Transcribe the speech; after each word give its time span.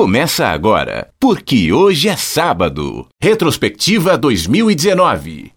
começa 0.00 0.46
agora, 0.46 1.10
porque 1.20 1.74
hoje 1.74 2.08
é 2.08 2.16
sábado. 2.16 3.06
Retrospectiva 3.22 4.16
2019. 4.16 5.52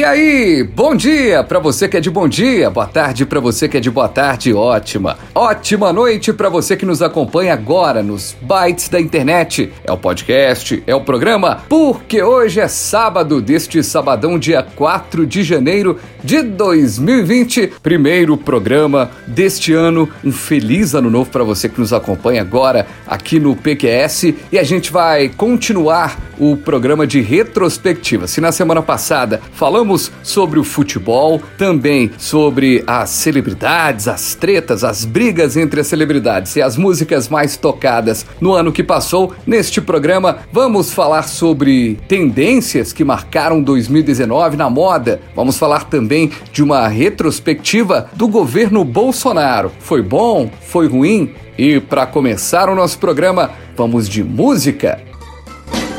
E 0.00 0.04
aí, 0.04 0.62
bom 0.62 0.96
dia 0.96 1.44
para 1.44 1.58
você 1.58 1.86
que 1.86 1.94
é 1.94 2.00
de 2.00 2.08
bom 2.08 2.26
dia, 2.26 2.70
boa 2.70 2.86
tarde 2.86 3.26
para 3.26 3.38
você 3.38 3.68
que 3.68 3.76
é 3.76 3.80
de 3.80 3.90
boa 3.90 4.08
tarde, 4.08 4.50
ótima. 4.50 5.18
Ótima 5.34 5.92
noite 5.92 6.32
para 6.32 6.48
você 6.48 6.74
que 6.74 6.86
nos 6.86 7.02
acompanha 7.02 7.52
agora 7.52 8.02
nos 8.02 8.34
bytes 8.40 8.88
da 8.88 8.98
internet. 8.98 9.70
É 9.84 9.92
o 9.92 9.98
podcast, 9.98 10.82
é 10.86 10.94
o 10.94 11.02
programa, 11.02 11.64
porque 11.68 12.22
hoje 12.22 12.60
é 12.60 12.66
sábado 12.66 13.42
deste 13.42 13.82
sabadão, 13.82 14.38
dia 14.38 14.62
4 14.62 15.26
de 15.26 15.42
janeiro 15.42 15.98
de 16.24 16.40
2020, 16.40 17.70
primeiro 17.82 18.38
programa 18.38 19.10
deste 19.26 19.74
ano. 19.74 20.08
Um 20.24 20.32
feliz 20.32 20.94
ano 20.94 21.10
novo 21.10 21.28
para 21.28 21.44
você 21.44 21.68
que 21.68 21.78
nos 21.78 21.92
acompanha 21.92 22.40
agora 22.40 22.86
aqui 23.06 23.38
no 23.38 23.54
PQS 23.54 24.32
e 24.50 24.58
a 24.58 24.62
gente 24.62 24.90
vai 24.90 25.28
continuar 25.28 26.18
o 26.38 26.56
programa 26.56 27.06
de 27.06 27.20
retrospectiva. 27.20 28.26
Se 28.26 28.40
na 28.40 28.50
semana 28.50 28.80
passada 28.80 29.42
falamos 29.52 29.89
Falamos 29.90 30.12
sobre 30.22 30.60
o 30.60 30.62
futebol, 30.62 31.42
também 31.58 32.12
sobre 32.16 32.84
as 32.86 33.10
celebridades, 33.10 34.06
as 34.06 34.36
tretas, 34.36 34.84
as 34.84 35.04
brigas 35.04 35.56
entre 35.56 35.80
as 35.80 35.88
celebridades 35.88 36.54
e 36.54 36.62
as 36.62 36.76
músicas 36.76 37.28
mais 37.28 37.56
tocadas 37.56 38.24
no 38.40 38.52
ano 38.52 38.70
que 38.70 38.84
passou. 38.84 39.34
Neste 39.44 39.80
programa, 39.80 40.38
vamos 40.52 40.92
falar 40.92 41.24
sobre 41.24 41.98
tendências 42.06 42.92
que 42.92 43.02
marcaram 43.02 43.60
2019 43.60 44.56
na 44.56 44.70
moda. 44.70 45.20
Vamos 45.34 45.58
falar 45.58 45.82
também 45.86 46.30
de 46.52 46.62
uma 46.62 46.86
retrospectiva 46.86 48.08
do 48.14 48.28
governo 48.28 48.84
Bolsonaro. 48.84 49.72
Foi 49.80 50.02
bom? 50.02 50.48
Foi 50.68 50.86
ruim? 50.86 51.34
E 51.58 51.80
para 51.80 52.06
começar 52.06 52.68
o 52.68 52.76
nosso 52.76 52.96
programa, 53.00 53.50
vamos 53.76 54.08
de 54.08 54.22
música. 54.22 55.00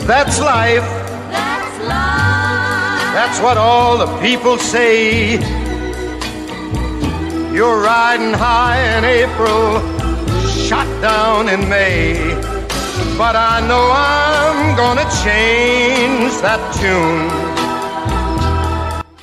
That's 0.07 0.39
life. 0.39 1.00
That's 3.13 3.41
what 3.41 3.57
all 3.57 3.97
the 3.97 4.07
people 4.21 4.57
say. 4.57 5.33
You're 7.53 7.81
riding 7.81 8.33
high 8.33 8.79
in 8.97 9.03
April, 9.03 9.81
shot 10.47 10.87
down 11.01 11.49
in 11.49 11.67
May. 11.67 12.15
But 13.17 13.35
I 13.35 13.59
know 13.67 13.91
I'm 13.91 14.77
gonna 14.77 15.03
change 15.23 16.39
that 16.41 16.61
tune. 16.79 17.29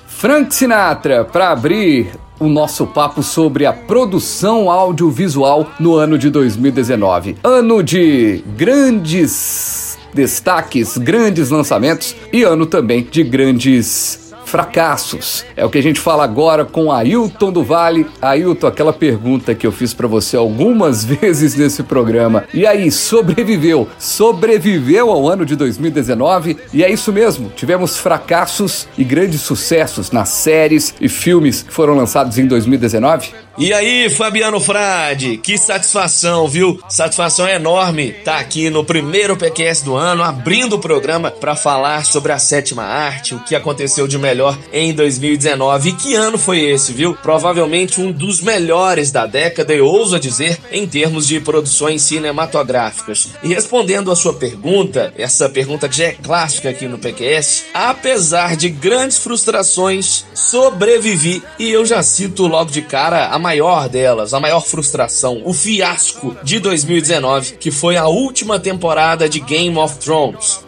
Frank 0.07 0.53
Sinatra, 0.53 1.25
para 1.25 1.51
abrir 1.51 2.11
o 2.39 2.47
nosso 2.47 2.87
papo 2.87 3.23
sobre 3.23 3.65
a 3.65 3.73
produção 3.73 4.71
audiovisual 4.71 5.67
no 5.81 5.97
ano 5.97 6.19
de 6.19 6.29
2019. 6.29 7.39
Ano 7.43 7.83
de 7.83 8.45
grandes 8.55 9.88
destaques, 10.15 10.97
grandes 10.97 11.51
lançamentos 11.51 12.15
e 12.33 12.43
ano 12.43 12.67
também 12.67 13.07
de 13.11 13.23
grandes 13.23 14.28
fracassos. 14.49 15.45
É 15.57 15.65
o 15.65 15.71
que 15.71 15.79
a 15.79 15.83
gente 15.83 16.01
fala 16.01 16.25
agora 16.25 16.65
com 16.65 16.91
Ailton 16.91 17.53
do 17.53 17.63
Vale. 17.63 18.07
Ailton, 18.21 18.67
aquela 18.67 18.93
pergunta 18.93 19.55
que 19.55 19.67
eu 19.67 19.73
fiz 19.73 19.95
para 19.95 20.09
você 20.09 20.37
algumas 20.37 21.05
vezes 21.07 21.55
nesse 21.55 21.83
programa. 21.83 22.45
E 22.53 22.67
aí, 22.67 22.91
sobreviveu? 22.91 23.89
Sobreviveu 23.99 25.11
ao 25.11 25.29
ano 25.29 25.45
de 25.45 25.55
2019? 25.55 26.57
E 26.73 26.83
é 26.83 26.91
isso 26.91 27.13
mesmo, 27.13 27.53
tivemos 27.55 27.99
fracassos 27.99 28.89
e 28.97 29.05
grandes 29.05 29.41
sucessos 29.41 30.11
nas 30.11 30.31
séries 30.31 30.95
e 31.01 31.09
filmes 31.09 31.63
que 31.63 31.73
foram 31.73 31.95
lançados 31.95 32.39
em 32.39 32.47
2019? 32.47 33.33
E 33.59 33.73
aí, 33.73 34.09
Fabiano 34.09 34.61
Frade, 34.61 35.37
que 35.37 35.59
satisfação, 35.59 36.47
viu? 36.47 36.81
Satisfação 36.89 37.49
enorme 37.49 38.11
estar 38.11 38.35
tá 38.35 38.39
aqui 38.39 38.71
no 38.71 38.85
primeiro 38.85 39.37
PQS 39.37 39.83
do 39.83 39.97
ano, 39.97 40.23
abrindo 40.23 40.77
o 40.77 40.79
programa 40.79 41.29
para 41.29 41.57
falar 41.57 42.05
sobre 42.05 42.31
a 42.31 42.39
sétima 42.39 42.85
arte, 42.85 43.35
o 43.35 43.41
que 43.41 43.57
aconteceu 43.57 44.07
de 44.07 44.17
melhor 44.17 44.38
em 44.73 44.93
2019. 44.93 45.89
E 45.89 45.93
que 45.93 46.15
ano 46.15 46.39
foi 46.39 46.61
esse, 46.61 46.93
viu? 46.93 47.15
Provavelmente 47.15 48.01
um 48.01 48.13
dos 48.13 48.41
melhores 48.41 49.11
da 49.11 49.27
década, 49.27 49.75
eu 49.75 49.87
ouso 49.87 50.19
dizer, 50.19 50.59
em 50.71 50.87
termos 50.87 51.27
de 51.27 51.41
produções 51.41 52.03
cinematográficas. 52.03 53.29
E 53.43 53.49
respondendo 53.49 54.11
a 54.11 54.17
sua 54.17 54.35
pergunta, 54.35 55.13
essa 55.17 55.49
pergunta 55.49 55.89
que 55.89 55.97
já 55.97 56.05
é 56.05 56.13
clássica 56.13 56.71
aqui 56.71 56.87
no 56.87 56.99
PQS, 56.99 57.67
apesar 57.73 58.57
de 58.57 58.69
grandes 58.69 59.19
frustrações, 59.19 60.25
sobrevivi 60.35 61.43
e 61.59 61.71
eu 61.71 61.85
já 61.85 62.03
cito 62.03 62.47
logo 62.47 62.71
de 62.71 62.83
cara 62.83 63.29
a 63.29 63.39
maior 63.39 63.89
delas, 63.89 64.35
a 64.35 64.41
maior 64.41 64.61
frustração, 64.61 65.43
o 65.45 65.53
fiasco 65.53 66.37
de 66.43 66.59
2019, 66.59 67.55
que 67.55 67.71
foi 67.71 67.97
a 67.97 68.07
última 68.07 68.59
temporada 68.59 69.29
de 69.29 69.41
Game 69.41 69.77
of 69.77 69.97
Thrones. 69.99 70.61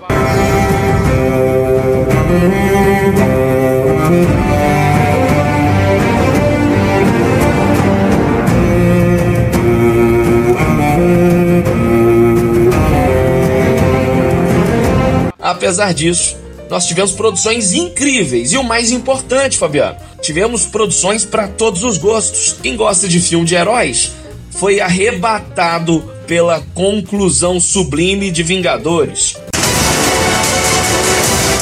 Apesar 15.61 15.93
disso, 15.93 16.39
nós 16.71 16.87
tivemos 16.87 17.13
produções 17.13 17.75
incríveis 17.75 18.51
e 18.51 18.57
o 18.57 18.65
mais 18.65 18.91
importante, 18.91 19.59
Fabiano, 19.59 19.95
tivemos 20.23 20.65
produções 20.65 21.23
para 21.23 21.47
todos 21.49 21.85
os 21.85 21.99
gostos. 21.99 22.57
Quem 22.63 22.75
gosta 22.75 23.07
de 23.07 23.21
filme 23.21 23.45
de 23.45 23.57
heróis 23.57 24.11
foi 24.53 24.81
arrebatado 24.81 26.03
pela 26.27 26.63
conclusão 26.75 27.61
sublime 27.61 28.31
de 28.31 28.43
Vingadores. 28.43 29.37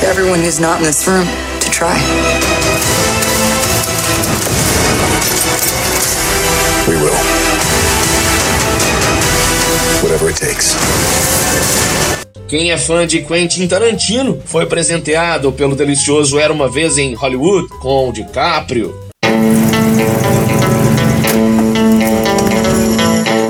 Everyone 0.09 0.47
is 0.47 0.61
not 0.61 0.81
in 0.81 0.85
this 0.87 1.05
room 1.05 1.27
to 1.59 1.71
try. 1.73 1.99
We 6.87 6.95
will. 7.03 7.19
Whatever 10.05 10.29
it 10.29 10.37
takes. 10.37 10.77
Quem 12.49 12.71
é 12.71 12.79
fã 12.79 13.07
de 13.07 13.21
Quentin 13.21 13.69
Tarantino 13.69 14.41
foi 14.47 14.65
presenteado 14.65 15.53
pelo 15.53 15.77
delicioso 15.77 16.39
Era 16.39 16.51
uma 16.51 16.67
Vez 16.67 16.97
em 16.97 17.13
Hollywood 17.13 17.69
com 17.79 18.11
DiCaprio. 18.11 18.95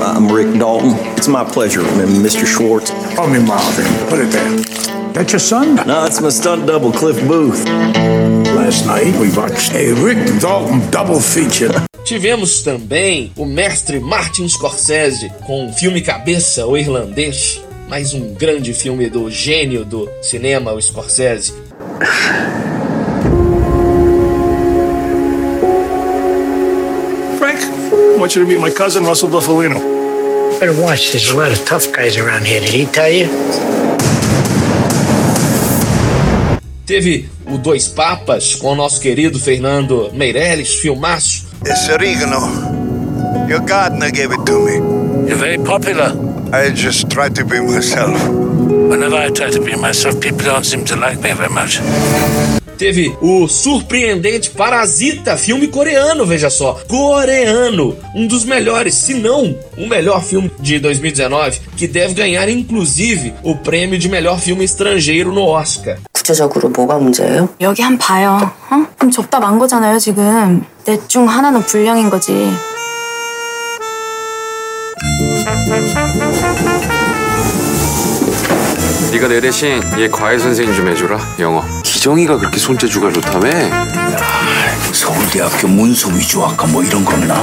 I'm 0.01 0.27
Rick 0.27 0.57
Dalton. 0.57 0.97
It's 1.15 1.29
my 1.29 1.45
pleasure, 1.45 1.85
Mr. 1.97 2.45
Schwartz. 2.45 2.91
Call 3.15 3.29
me 3.29 3.39
Marvin. 3.39 3.85
Put 4.09 4.19
it 4.19 4.31
there. 4.31 5.13
That 5.13 5.31
your 5.31 5.39
son? 5.39 5.75
No, 5.87 6.05
it's 6.05 6.19
my 6.19 6.29
stunt 6.29 6.65
double, 6.65 6.91
Cliff 6.91 7.25
Booth. 7.25 7.63
Last 8.53 8.85
night 8.85 9.15
we 9.17 9.31
watched 9.33 9.73
a 9.75 9.93
Rick 10.03 10.41
Dalton 10.41 10.81
double 10.91 11.21
feature. 11.21 11.71
Tivemos 12.03 12.63
também 12.63 13.31
o 13.37 13.45
mestre 13.45 14.01
Martin 14.01 14.49
Scorsese 14.49 15.31
com 15.45 15.67
o 15.67 15.73
filme 15.73 16.01
Cabeça, 16.01 16.65
o 16.65 16.77
Irlandês 16.77 17.61
mais 17.89 18.13
um 18.13 18.33
grande 18.35 18.71
filme 18.71 19.09
do 19.09 19.31
gênio 19.31 19.83
do 19.83 20.07
cinema, 20.21 20.71
o 20.71 20.79
Scorsese. 20.79 21.53
Frank, 27.39 27.59
I 27.59 28.19
want 28.19 28.35
you 28.35 28.43
to 28.43 28.47
meet 28.47 28.59
my 28.59 28.71
cousin 28.71 29.03
Russell 29.03 29.29
Buffalino. 29.29 29.79
Better 30.59 30.79
watch, 30.79 31.11
there's 31.11 31.31
a 31.31 31.35
lot 31.35 31.51
of 31.51 31.65
tough 31.65 31.91
guys 31.91 32.15
around 32.15 32.45
here. 32.45 32.59
Did 32.59 32.73
he 32.73 32.85
tell 32.85 33.11
you? 33.11 33.27
Teve 36.85 37.29
o 37.47 37.57
Dois 37.57 37.87
Papas 37.87 38.55
com 38.55 38.73
o 38.73 38.75
nosso 38.75 39.01
querido 39.01 39.39
Fernando 39.39 40.11
Meirelles, 40.13 40.75
filmaço. 40.75 41.47
It's 41.65 41.89
oregano. 41.89 42.39
Your 43.49 43.61
gardener 43.61 44.11
gave 44.11 44.31
it 44.31 44.45
to 44.45 44.59
me. 44.59 44.75
You're 45.27 45.35
very 45.35 45.57
popular. 45.57 46.38
I 46.52 46.70
just 46.72 47.08
try 47.08 47.28
to 47.30 47.44
be 47.44 47.60
myself. 47.60 48.16
Whenever 48.28 49.16
I 49.16 49.30
try 49.30 49.50
to 49.50 49.60
be 49.60 49.76
myself, 49.76 50.18
people 50.20 50.44
don't 50.44 50.64
seem 50.64 50.84
to 50.84 50.96
like 50.96 51.20
me 51.20 51.32
very 51.34 51.52
much. 51.52 51.80
Teve 52.76 53.16
o 53.22 53.46
surpreendente 53.48 54.50
Parasita, 54.50 55.36
filme 55.36 55.68
coreano, 55.68 56.26
veja 56.26 56.50
só. 56.50 56.74
Coreano, 56.88 57.96
um 58.14 58.26
dos 58.26 58.44
melhores, 58.44 58.94
se 58.94 59.14
não 59.14 59.56
o 59.78 59.86
melhor 59.88 60.22
filme 60.22 60.50
de 60.58 60.80
2019, 60.80 61.60
que 61.76 61.86
deve 61.86 62.14
ganhar 62.14 62.48
inclusive 62.48 63.32
o 63.44 63.54
prêmio 63.54 63.96
de 63.98 64.08
melhor 64.08 64.40
filme 64.40 64.64
estrangeiro 64.64 65.32
no 65.32 65.46
Oscar. 65.56 65.98
구체적으로 66.12 66.68
뭐가 66.70 66.98
문제예요? 66.98 67.48
여기 67.60 67.82
한 67.82 67.96
봐요. 67.98 68.50
어? 68.70 68.86
그럼 68.98 69.10
접다 69.12 69.38
만 69.38 69.58
거잖아요, 69.58 69.98
지금. 69.98 70.64
넷 70.84 71.08
중 71.08 71.28
하나는 71.28 71.62
불량인 71.62 72.10
거지. 72.10 72.32
네가 79.12 79.28
내 79.28 79.40
대신 79.40 79.80
얘 79.98 80.08
과외 80.08 80.38
선생님 80.38 80.74
좀 80.74 80.88
해주라 80.88 81.36
영어 81.40 81.64
기정이가 81.82 82.38
그렇게 82.38 82.58
손재주가 82.58 83.12
좋다며 83.12 83.50
서울대학교 84.92 85.68
문서 85.68 86.08
위조학과 86.08 86.66
뭐 86.66 86.82
이런 86.82 87.04
거나 87.04 87.34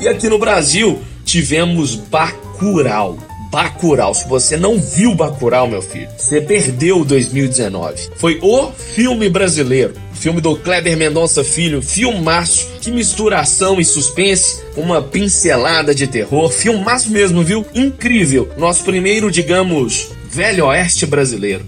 E 0.00 0.08
aqui 0.08 0.26
no 0.26 0.38
Brasil 0.38 0.98
tivemos 1.24 1.96
Bacurau. 1.96 3.16
Bacurau. 3.50 4.12
Se 4.12 4.28
você 4.28 4.56
não 4.56 4.78
viu 4.78 5.14
Bacurau, 5.14 5.66
meu 5.66 5.80
filho, 5.80 6.08
você 6.18 6.40
perdeu 6.42 7.04
2019. 7.04 8.10
Foi 8.16 8.38
o 8.42 8.70
filme 8.72 9.30
brasileiro. 9.30 9.94
Filme 10.12 10.40
do 10.40 10.56
Kleber 10.56 10.96
Mendonça 10.96 11.42
Filho, 11.44 11.80
filmaço 11.80 12.66
que 12.80 12.90
mistura 12.90 13.40
ação 13.40 13.80
e 13.80 13.84
suspense, 13.84 14.62
uma 14.76 15.00
pincelada 15.00 15.94
de 15.94 16.06
terror, 16.06 16.50
filmaço 16.50 17.10
mesmo, 17.10 17.42
viu? 17.42 17.64
Incrível. 17.74 18.48
Nosso 18.58 18.84
primeiro, 18.84 19.30
digamos, 19.30 20.08
velho 20.31 20.65
oeste 20.67 21.05
brasileiro. 21.05 21.65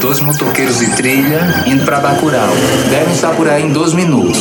Dois 0.00 0.20
motoqueiros 0.20 0.78
de 0.78 0.90
trilha 0.92 1.64
indo 1.66 1.84
pra 1.84 2.00
Bacurau. 2.00 2.50
Devem 2.90 3.14
estar 3.14 3.34
por 3.34 3.48
aí 3.48 3.62
em 3.64 3.72
12 3.72 3.96
minutos. 3.96 4.38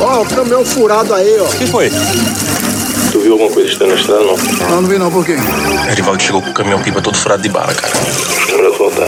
Ó, 0.00 0.22
o 0.22 0.26
caminhão 0.26 0.64
furado 0.64 1.14
aí, 1.14 1.38
ó. 1.40 1.44
O 1.44 1.56
que 1.56 1.66
foi? 1.66 1.90
Tu 3.12 3.20
viu 3.20 3.32
alguma 3.32 3.50
coisa 3.50 3.68
estranha 3.70 3.94
na 3.94 4.00
estrada, 4.00 4.22
não? 4.22 4.36
Não, 4.36 4.82
não 4.82 4.88
vi 4.88 4.98
não, 4.98 5.10
por 5.10 5.24
quê? 5.24 5.36
Erivaldo 5.90 6.22
chegou 6.22 6.42
com 6.42 6.50
o 6.50 6.54
caminhão 6.54 6.80
pipa 6.82 7.00
todo 7.00 7.16
furado 7.16 7.42
de 7.42 7.48
bala, 7.48 7.72
cara. 7.74 7.94
Melhor 8.56 8.76
voltar. 8.76 9.06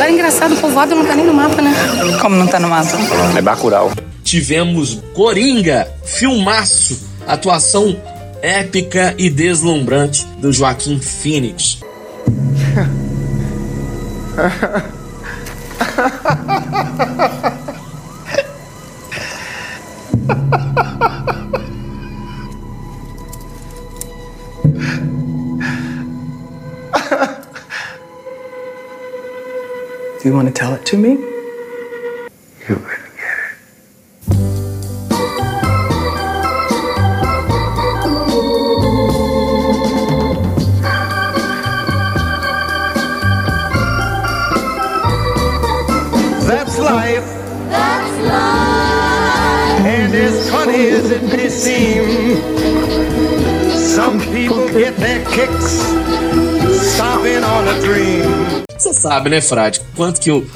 Era 0.00 0.10
engraçado, 0.10 0.54
o 0.54 0.56
povoado 0.56 0.94
não 0.94 1.04
tá 1.04 1.14
nem 1.14 1.24
no 1.24 1.34
mapa, 1.34 1.62
né? 1.62 1.74
Como 2.20 2.36
não 2.36 2.46
tá 2.46 2.58
no 2.60 2.68
mapa? 2.68 2.90
É 3.36 3.40
Bacurau. 3.40 3.92
Tivemos 4.22 4.98
Coringa, 5.14 5.88
filmaço, 6.04 6.98
atuação 7.26 7.96
épica 8.44 9.14
e 9.16 9.30
deslumbrante 9.30 10.26
do 10.38 10.52
Joaquim 10.52 11.00
Phoenix. 11.00 11.80
Do 30.22 30.28
you 30.28 30.34
want 30.34 30.48
to 30.48 30.52
tell 30.52 30.74
it 30.74 30.84
to 30.86 30.98
me? 30.98 31.33
Sabe, 59.04 59.28
né, 59.28 59.38
Frade, 59.42 59.82
quanto 59.94 60.18
que 60.18 60.30
eu 60.30 60.46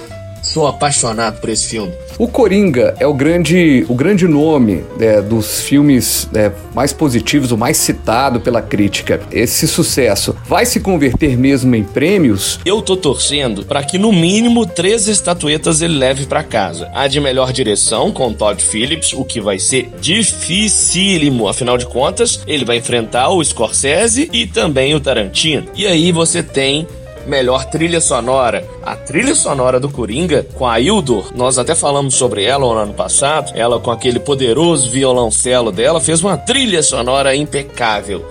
sou 0.42 0.66
apaixonado 0.66 1.38
por 1.38 1.50
esse 1.50 1.68
filme. 1.68 1.92
O 2.18 2.26
Coringa 2.26 2.94
é 2.98 3.06
o 3.06 3.12
grande, 3.12 3.84
o 3.88 3.94
grande 3.94 4.26
nome 4.26 4.84
né, 4.98 5.20
dos 5.20 5.60
filmes 5.60 6.26
né, 6.32 6.50
mais 6.74 6.92
positivos, 6.92 7.52
o 7.52 7.58
mais 7.58 7.76
citado 7.76 8.40
pela 8.40 8.62
crítica. 8.62 9.20
Esse 9.30 9.68
sucesso 9.68 10.34
vai 10.46 10.64
se 10.64 10.80
converter 10.80 11.36
mesmo 11.36 11.74
em 11.76 11.84
prêmios? 11.84 12.58
Eu 12.64 12.80
tô 12.80 12.96
torcendo 12.96 13.64
para 13.64 13.84
que 13.84 13.98
no 13.98 14.10
mínimo 14.10 14.64
três 14.64 15.06
estatuetas 15.06 15.82
ele 15.82 15.98
leve 15.98 16.24
para 16.24 16.42
casa. 16.42 16.90
A 16.94 17.06
de 17.06 17.20
melhor 17.20 17.52
direção 17.52 18.10
com 18.10 18.32
Todd 18.32 18.62
Phillips, 18.62 19.12
o 19.12 19.24
que 19.24 19.40
vai 19.40 19.58
ser 19.58 19.90
dificílimo, 20.00 21.46
afinal 21.46 21.76
de 21.76 21.86
contas, 21.86 22.40
ele 22.46 22.64
vai 22.64 22.78
enfrentar 22.78 23.28
o 23.28 23.44
Scorsese 23.44 24.30
e 24.32 24.46
também 24.46 24.94
o 24.94 25.00
Tarantino. 25.00 25.68
E 25.74 25.86
aí 25.86 26.10
você 26.10 26.42
tem 26.42 26.86
melhor 27.28 27.64
trilha 27.66 28.00
sonora. 28.00 28.66
A 28.82 28.96
trilha 28.96 29.34
sonora 29.34 29.78
do 29.78 29.88
Coringa, 29.88 30.46
com 30.54 30.66
a 30.66 30.80
Hildor, 30.80 31.30
nós 31.34 31.58
até 31.58 31.74
falamos 31.74 32.14
sobre 32.14 32.44
ela 32.44 32.60
no 32.60 32.72
ano 32.72 32.94
passado. 32.94 33.52
Ela, 33.54 33.78
com 33.78 33.90
aquele 33.90 34.18
poderoso 34.18 34.90
violoncelo 34.90 35.70
dela, 35.70 36.00
fez 36.00 36.22
uma 36.22 36.36
trilha 36.36 36.82
sonora 36.82 37.36
impecável. 37.36 38.24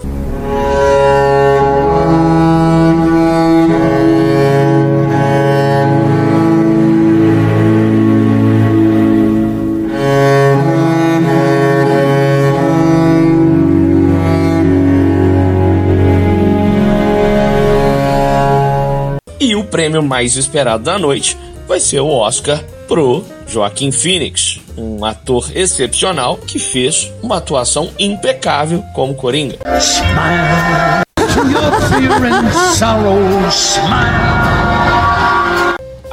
Mais 20.07 20.35
esperado 20.35 20.83
da 20.83 20.97
noite 20.97 21.37
vai 21.67 21.79
ser 21.79 21.99
o 21.99 22.07
Oscar 22.07 22.63
pro 22.87 23.23
Joaquim 23.47 23.91
Phoenix, 23.91 24.59
um 24.77 25.03
ator 25.03 25.51
excepcional 25.53 26.37
que 26.37 26.57
fez 26.57 27.11
uma 27.21 27.37
atuação 27.37 27.89
impecável 27.99 28.83
como 28.95 29.13
Coringa. 29.13 29.57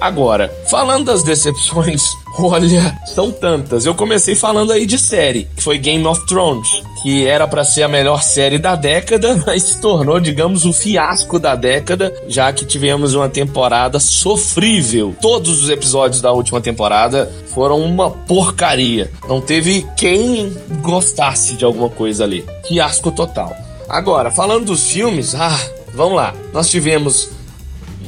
Agora, 0.01 0.53
falando 0.69 1.07
das 1.07 1.23
decepções, 1.23 2.03
olha, 2.39 2.95
são 3.07 3.33
tantas. 3.33 3.87
Eu 3.87 3.95
comecei 3.95 4.35
falando 4.35 4.73
aí 4.73 4.85
de 4.85 4.99
série, 4.99 5.49
que 5.57 5.63
foi 5.63 5.79
Game 5.79 6.07
of 6.07 6.27
Thrones, 6.27 6.83
que 7.05 7.27
era 7.27 7.47
para 7.47 7.65
ser 7.65 7.83
a 7.83 7.89
melhor 7.89 8.23
série 8.23 8.57
da 8.57 8.75
década, 8.75 9.37
mas 9.47 9.63
se 9.63 9.79
tornou, 9.79 10.19
digamos, 10.19 10.65
o 10.65 10.73
fiasco 10.73 11.39
da 11.39 11.55
década, 11.55 12.11
já 12.27 12.51
que 12.51 12.65
tivemos 12.65 13.13
uma 13.13 13.29
temporada 13.29 14.01
sofrível. 14.01 15.15
Todos 15.21 15.63
os 15.63 15.69
episódios 15.69 16.23
da 16.23 16.33
última 16.33 16.63
temporada 16.63 17.31
foram 17.49 17.79
uma 17.83 18.11
porcaria. 18.11 19.11
Não 19.29 19.39
teve 19.39 19.87
quem 19.99 20.51
gostasse 20.81 21.57
de 21.57 21.65
alguma 21.67 21.91
coisa 21.91 22.25
ali. 22.25 22.43
Fiasco 22.67 23.13
total. 23.13 23.55
Agora, 23.87 24.31
falando 24.31 24.65
dos 24.65 24.91
filmes, 24.91 25.35
ah, 25.35 25.61
vamos 25.93 26.17
lá. 26.17 26.33
Nós 26.55 26.71
tivemos 26.71 27.29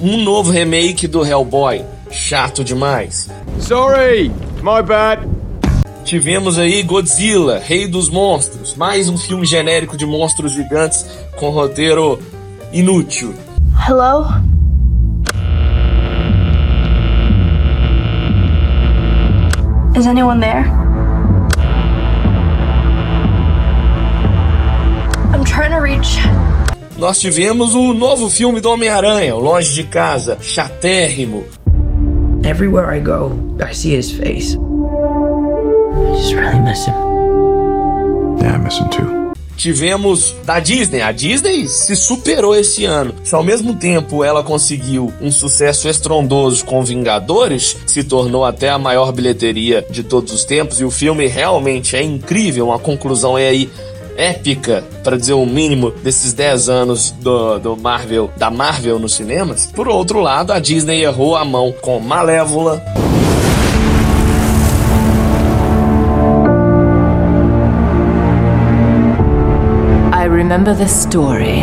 um 0.01 0.17
novo 0.17 0.51
remake 0.51 1.07
do 1.07 1.23
Hellboy. 1.23 1.85
Chato 2.11 2.65
demais. 2.65 3.29
Sorry, 3.61 4.31
my 4.63 4.81
bad. 4.83 5.36
Tivemos 6.07 6.57
aí 6.57 6.85
Godzilla, 6.85 7.59
Rei 7.59 7.89
dos 7.89 8.09
Monstros, 8.09 8.77
mais 8.77 9.09
um 9.09 9.19
filme 9.19 9.45
genérico 9.45 9.97
de 9.97 10.07
monstros 10.07 10.53
gigantes 10.53 11.05
com 11.35 11.51
roteiro 11.51 12.21
inútil. 12.73 13.35
Hello? 13.89 14.25
Is 19.99 20.07
anyone 20.07 20.39
there? 20.39 20.65
I'm 25.35 25.43
trying 25.43 25.73
to 25.73 25.81
reach. 25.81 26.21
Nós 26.97 27.19
tivemos 27.19 27.75
o 27.75 27.93
novo 27.93 28.31
filme 28.31 28.61
do 28.61 28.71
Homem-Aranha, 28.71 29.35
Longe 29.35 29.75
de 29.75 29.83
Casa, 29.83 30.39
chatérrimo. 30.41 31.43
Everywhere 32.45 32.97
I 32.97 33.01
go, 33.01 33.33
I 33.61 33.75
see 33.75 33.97
his 33.97 34.13
face. 34.13 34.57
Miss 36.67 36.85
him. 36.85 36.95
Yeah, 38.41 38.57
I 38.57 38.59
miss 38.59 38.79
him 38.79 38.89
too. 38.89 39.33
Tivemos 39.57 40.35
da 40.45 40.59
Disney. 40.59 41.01
A 41.01 41.13
Disney 41.13 41.69
se 41.69 41.95
superou 41.95 42.57
esse 42.57 42.85
ano. 42.85 43.15
Se 43.23 43.37
ao 43.37 43.45
mesmo 43.45 43.75
tempo 43.75 44.25
ela 44.25 44.43
conseguiu 44.43 45.13
um 45.21 45.31
sucesso 45.31 45.89
estrondoso 45.89 46.65
com 46.65 46.83
Vingadores, 46.83 47.77
se 47.87 48.03
tornou 48.03 48.45
até 48.45 48.69
a 48.69 48.81
maior 48.81 49.13
bilheteria 49.13 49.87
de 49.89 50.03
todos 50.03 50.33
os 50.33 50.45
tempos, 50.45 50.81
e 50.81 50.85
o 50.85 50.91
filme 50.91 51.29
realmente 51.29 51.95
é 51.95 52.03
incrível, 52.03 52.67
uma 52.67 52.81
conclusão 52.81 53.39
é 53.39 53.49
aí 53.49 53.71
épica, 54.17 54.83
para 55.05 55.17
dizer 55.17 55.35
o 55.35 55.47
mínimo, 55.47 55.91
desses 55.91 56.33
10 56.33 56.69
anos 56.69 57.13
do, 57.13 57.59
do 57.61 57.77
Marvel, 57.77 58.29
da 58.37 58.51
Marvel 58.51 58.99
nos 58.99 59.15
cinemas. 59.15 59.67
Por 59.67 59.87
outro 59.87 60.21
lado, 60.21 60.53
a 60.53 60.59
Disney 60.59 61.05
errou 61.05 61.37
a 61.37 61.45
mão 61.45 61.73
com 61.81 62.01
Malévola. 62.01 62.83
Remember 70.47 70.73
the 70.75 70.87
story 70.87 71.63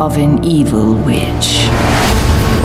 of 0.00 0.16
an 0.16 0.42
evil 0.42 0.94
witch. 1.04 1.68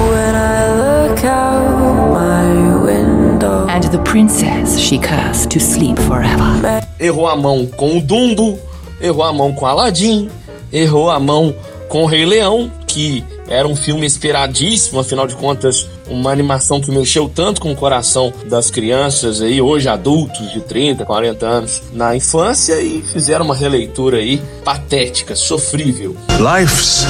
When 0.10 0.34
I 0.34 0.72
look 0.84 1.22
out 1.26 2.14
my 2.14 2.82
window. 2.82 3.68
And 3.68 3.84
the 3.84 4.02
princess 4.04 4.80
she 4.80 4.98
cursed 4.98 5.52
to 5.52 5.60
sleep 5.60 6.00
forever. 6.00 6.82
Errou 6.98 7.28
a 7.28 7.36
mão 7.36 7.66
com 7.66 7.98
o 7.98 8.02
Dumbo, 8.02 8.58
errou 9.02 9.24
a 9.24 9.34
mão 9.34 9.52
com 9.52 9.66
Aladdin, 9.66 10.30
errou 10.72 11.12
a 11.12 11.20
mão 11.20 11.54
com 11.90 12.04
o 12.04 12.06
Rei 12.06 12.26
Leão, 12.26 12.72
que 12.98 13.24
era 13.48 13.68
um 13.68 13.76
filme 13.76 14.08
esperadíssimo, 14.08 15.00
afinal 15.00 15.28
de 15.28 15.36
contas, 15.36 15.88
uma 16.10 16.32
animação 16.32 16.82
que 16.82 16.90
mexeu 16.90 17.30
tanto 17.30 17.62
com 17.62 17.72
o 17.72 17.76
coração 17.76 18.34
das 18.50 18.72
crianças 18.72 19.40
aí, 19.40 19.62
hoje 19.62 19.88
adultos 19.88 20.52
de 20.52 20.62
30, 20.62 21.06
40 21.06 21.46
anos, 21.46 21.84
na 21.94 22.16
infância 22.16 22.82
e 22.82 23.04
fizeram 23.04 23.46
uma 23.46 23.54
releitura 23.54 24.18
aí 24.18 24.42
patética, 24.66 25.36
sofrível. 25.36 26.18
Life's 26.40 27.06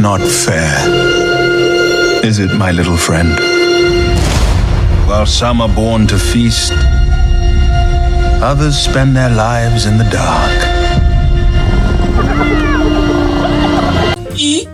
not 0.00 0.24
fair. 0.24 0.72
Is 2.24 2.38
it, 2.38 2.54
my 2.54 2.72
little 2.72 2.96
friend? 2.96 3.38
While 5.06 5.26
some 5.26 5.60
are 5.62 5.72
born 5.74 6.06
to 6.06 6.18
feast, 6.18 6.72
others 8.42 8.76
spend 8.76 9.14
their 9.14 9.28
lives 9.28 9.84
in 9.84 9.98
the 9.98 10.04
dark. 10.04 10.69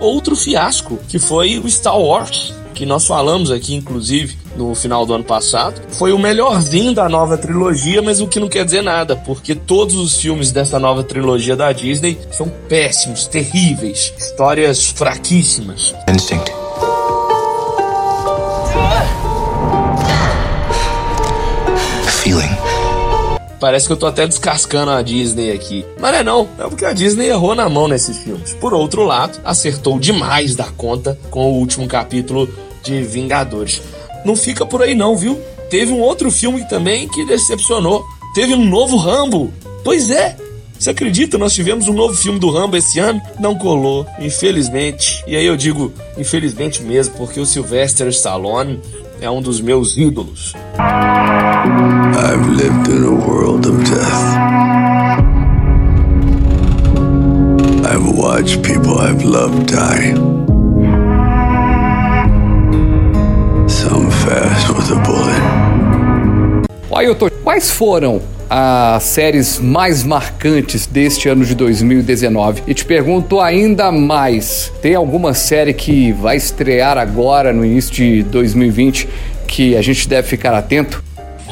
Outro 0.00 0.36
fiasco, 0.36 0.98
que 1.08 1.18
foi 1.18 1.58
o 1.58 1.68
Star 1.68 1.98
Wars, 1.98 2.52
que 2.74 2.84
nós 2.84 3.06
falamos 3.06 3.50
aqui, 3.50 3.74
inclusive, 3.74 4.36
no 4.56 4.74
final 4.74 5.06
do 5.06 5.14
ano 5.14 5.24
passado. 5.24 5.80
Foi 5.92 6.12
o 6.12 6.18
melhorzinho 6.18 6.94
da 6.94 7.08
nova 7.08 7.38
trilogia, 7.38 8.02
mas 8.02 8.20
o 8.20 8.26
que 8.26 8.38
não 8.38 8.48
quer 8.48 8.64
dizer 8.64 8.82
nada, 8.82 9.16
porque 9.16 9.54
todos 9.54 9.94
os 9.94 10.16
filmes 10.16 10.52
dessa 10.52 10.78
nova 10.78 11.02
trilogia 11.02 11.56
da 11.56 11.72
Disney 11.72 12.18
são 12.30 12.48
péssimos, 12.68 13.26
terríveis, 13.26 14.12
histórias 14.18 14.84
fraquíssimas. 14.84 15.94
Instinct. 16.08 16.65
Parece 23.58 23.86
que 23.86 23.92
eu 23.92 23.96
tô 23.96 24.06
até 24.06 24.26
descascando 24.26 24.90
a 24.90 25.02
Disney 25.02 25.50
aqui. 25.52 25.84
Mas 25.98 26.12
não 26.12 26.18
é 26.18 26.24
não, 26.24 26.48
é 26.58 26.68
porque 26.68 26.84
a 26.84 26.92
Disney 26.92 27.28
errou 27.28 27.54
na 27.54 27.68
mão 27.68 27.88
nesses 27.88 28.18
filmes. 28.18 28.54
Por 28.54 28.74
outro 28.74 29.04
lado, 29.04 29.38
acertou 29.44 29.98
demais 29.98 30.54
da 30.54 30.64
conta 30.64 31.18
com 31.30 31.50
o 31.50 31.54
último 31.54 31.86
capítulo 31.86 32.48
de 32.82 33.02
Vingadores. 33.02 33.80
Não 34.24 34.36
fica 34.36 34.66
por 34.66 34.82
aí 34.82 34.94
não, 34.94 35.16
viu? 35.16 35.40
Teve 35.70 35.92
um 35.92 36.00
outro 36.00 36.30
filme 36.30 36.66
também 36.68 37.08
que 37.08 37.24
decepcionou. 37.24 38.04
Teve 38.34 38.54
um 38.54 38.64
novo 38.64 38.96
Rambo. 38.96 39.52
Pois 39.82 40.10
é, 40.10 40.36
você 40.78 40.90
acredita? 40.90 41.38
Nós 41.38 41.54
tivemos 41.54 41.88
um 41.88 41.92
novo 41.92 42.14
filme 42.14 42.38
do 42.38 42.50
Rambo 42.50 42.76
esse 42.76 42.98
ano? 42.98 43.20
Não 43.40 43.56
colou, 43.56 44.06
infelizmente. 44.18 45.24
E 45.26 45.34
aí 45.34 45.46
eu 45.46 45.56
digo, 45.56 45.92
infelizmente 46.18 46.82
mesmo, 46.82 47.14
porque 47.16 47.40
o 47.40 47.46
Sylvester 47.46 48.08
Stallone 48.08 48.80
é 49.20 49.30
um 49.30 49.40
dos 49.40 49.60
meus 49.60 49.96
ídolos. 49.96 50.54
I've 50.78 52.46
lived 52.48 52.88
in 52.88 53.04
a 53.04 53.12
world 53.12 53.66
of 53.66 53.82
death. 53.84 54.36
I've 57.84 58.06
watched 58.16 58.62
people 58.62 58.98
I've 58.98 59.24
loved 59.24 59.66
die. 59.66 60.14
Some 63.68 64.10
fast 64.10 64.68
with 64.68 64.90
a 64.90 64.96
bullet. 65.04 65.56
Ailton, 66.90 67.30
quais 67.44 67.70
foram 67.70 68.20
as 68.48 69.02
séries 69.02 69.58
mais 69.58 70.04
marcantes 70.04 70.86
deste 70.86 71.28
ano 71.28 71.44
de 71.44 71.54
2019. 71.54 72.62
E 72.66 72.74
te 72.74 72.84
pergunto 72.84 73.40
ainda 73.40 73.90
mais: 73.92 74.72
tem 74.80 74.94
alguma 74.94 75.34
série 75.34 75.74
que 75.74 76.12
vai 76.12 76.36
estrear 76.36 76.98
agora 76.98 77.52
no 77.52 77.64
início 77.64 77.94
de 77.94 78.22
2020 78.24 79.08
que 79.46 79.76
a 79.76 79.82
gente 79.82 80.08
deve 80.08 80.26
ficar 80.28 80.54
atento? 80.54 81.05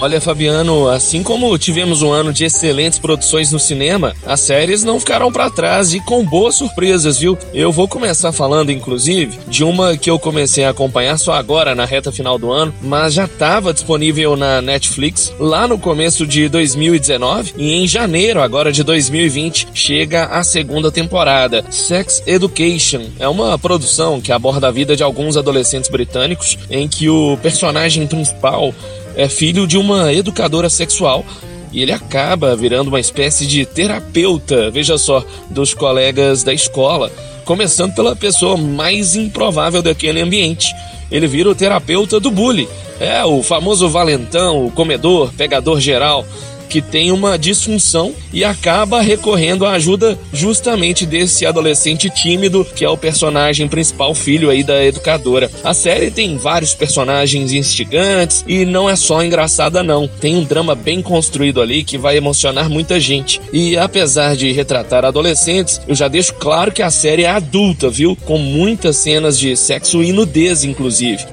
Olha, 0.05 0.21
Fabiano, 0.21 0.87
assim 0.87 1.23
como 1.23 1.57
tivemos 1.57 2.03
um 2.03 2.13
ano 2.13 2.31
de 2.31 2.45
excelentes 2.45 2.99
produções 2.99 3.51
no 3.51 3.59
cinema, 3.59 4.15
as 4.27 4.39
séries 4.41 4.85
não 4.85 5.01
ficaram 5.01 5.33
para 5.33 5.49
trás 5.49 5.95
e 5.95 6.01
com 6.01 6.23
boas 6.23 6.57
surpresas, 6.57 7.19
viu? 7.21 7.39
Eu 7.55 7.73
vou 7.73 7.89
começar 7.89 8.31
falando, 8.31 8.71
inclusive, 8.71 9.39
de 9.49 9.65
uma 9.65 9.97
que 9.97 10.11
eu 10.11 10.19
comecei 10.19 10.63
a 10.67 10.69
acompanhar 10.69 11.17
só 11.17 11.33
agora 11.33 11.75
na 11.75 11.87
reta 11.87 12.13
final 12.13 12.39
do 12.39 12.53
ano, 12.53 12.75
mas 12.83 13.15
já 13.15 13.25
estava 13.25 13.73
disponível 13.73 14.37
na 14.37 14.61
Netflix 14.61 15.33
lá 15.41 15.67
no 15.67 15.79
começo 15.79 16.27
de 16.27 16.51
2019 16.51 17.55
e 17.57 17.73
em 17.73 17.89
janeiro 17.89 18.43
agora 18.43 18.71
de 18.71 18.83
2020 18.83 19.69
chega 19.73 20.27
a 20.27 20.45
segunda 20.45 20.93
temporada. 20.93 21.65
Sex 21.71 22.23
Education 22.27 23.05
é 23.19 23.27
uma 23.27 23.59
produção 23.59 24.21
que 24.21 24.33
aborda 24.33 24.69
a 24.69 24.71
vida 24.71 24.95
de 24.95 25.03
alguns 25.03 25.35
adolescentes 25.35 25.89
britânicos 25.89 26.59
em 26.69 26.87
que 26.87 27.09
o 27.09 27.39
personagem 27.39 28.07
principal 28.07 28.75
é 29.17 29.29
filho 29.29 29.67
de 29.67 29.79
uma 29.79 30.13
educadora 30.13 30.69
sexual 30.69 31.25
e 31.73 31.83
ele 31.83 31.93
acaba 31.93 32.55
virando 32.55 32.89
uma 32.89 33.01
espécie 33.01 33.47
de 33.47 33.67
terapeuta, 33.67 34.71
veja 34.71 34.97
só, 34.97 35.25
dos 35.51 35.75
colegas 35.75 36.45
da 36.45 36.55
escola, 36.55 37.11
começando 37.45 37.95
pela 37.95 38.15
pessoa 38.15 38.57
mais 38.57 39.17
improvável 39.17 39.83
daquele 39.83 40.21
ambiente. 40.21 40.73
Ele 41.11 41.27
vira 41.27 41.51
o 41.51 41.55
terapeuta 41.55 42.21
do 42.21 42.31
bully. 42.31 42.69
É 43.01 43.25
o 43.25 43.43
famoso 43.43 43.89
valentão, 43.89 44.65
o 44.65 44.71
comedor, 44.71 45.33
pegador 45.33 45.81
geral 45.81 46.25
que 46.69 46.81
tem 46.81 47.13
uma 47.13 47.39
disfunção 47.39 48.15
e 48.33 48.45
acaba 48.45 49.01
recorrendo 49.01 49.65
à 49.65 49.73
ajuda 49.73 50.19
justamente 50.33 51.07
desse 51.07 51.47
adolescente 51.47 52.11
tímido 52.11 52.65
que 52.75 52.85
é 52.85 52.89
o 52.89 52.97
personagem 52.97 53.69
principal, 53.69 54.15
filho 54.15 54.51
aí 54.51 54.63
da 54.63 54.85
educadora. 54.85 55.51
A 55.63 55.75
série 55.75 56.11
tem 56.11 56.37
vários 56.37 56.75
personagens 56.75 57.53
instigantes 57.53 58.45
e 58.47 58.65
não 58.65 58.89
é 58.89 58.97
só 58.97 59.23
engraçada 59.23 59.83
não. 59.83 60.09
Tem 60.09 60.37
um 60.37 60.45
drama 60.45 60.75
bem 60.75 61.03
construído 61.03 61.61
ali 61.61 61.85
que 61.85 61.99
vai 61.99 62.17
emocionar 62.17 62.69
muita 62.69 62.99
gente. 62.99 63.41
E 63.53 63.77
apesar 63.77 64.37
de 64.37 64.53
retratar 64.53 65.05
adolescentes, 65.05 65.81
eu 65.87 65.95
já 65.95 66.09
deixo 66.09 66.35
claro 66.35 66.73
que 66.73 66.83
a 66.83 66.91
série 66.91 67.25
é 67.25 67.31
adulta, 67.31 67.89
viu? 67.91 68.17
Com 68.25 68.39
muitas 68.39 68.97
cenas 68.97 69.39
de 69.39 69.57
sexo 69.57 70.03
e 70.03 70.13
nudez, 70.13 70.65
inclusive. 70.65 71.25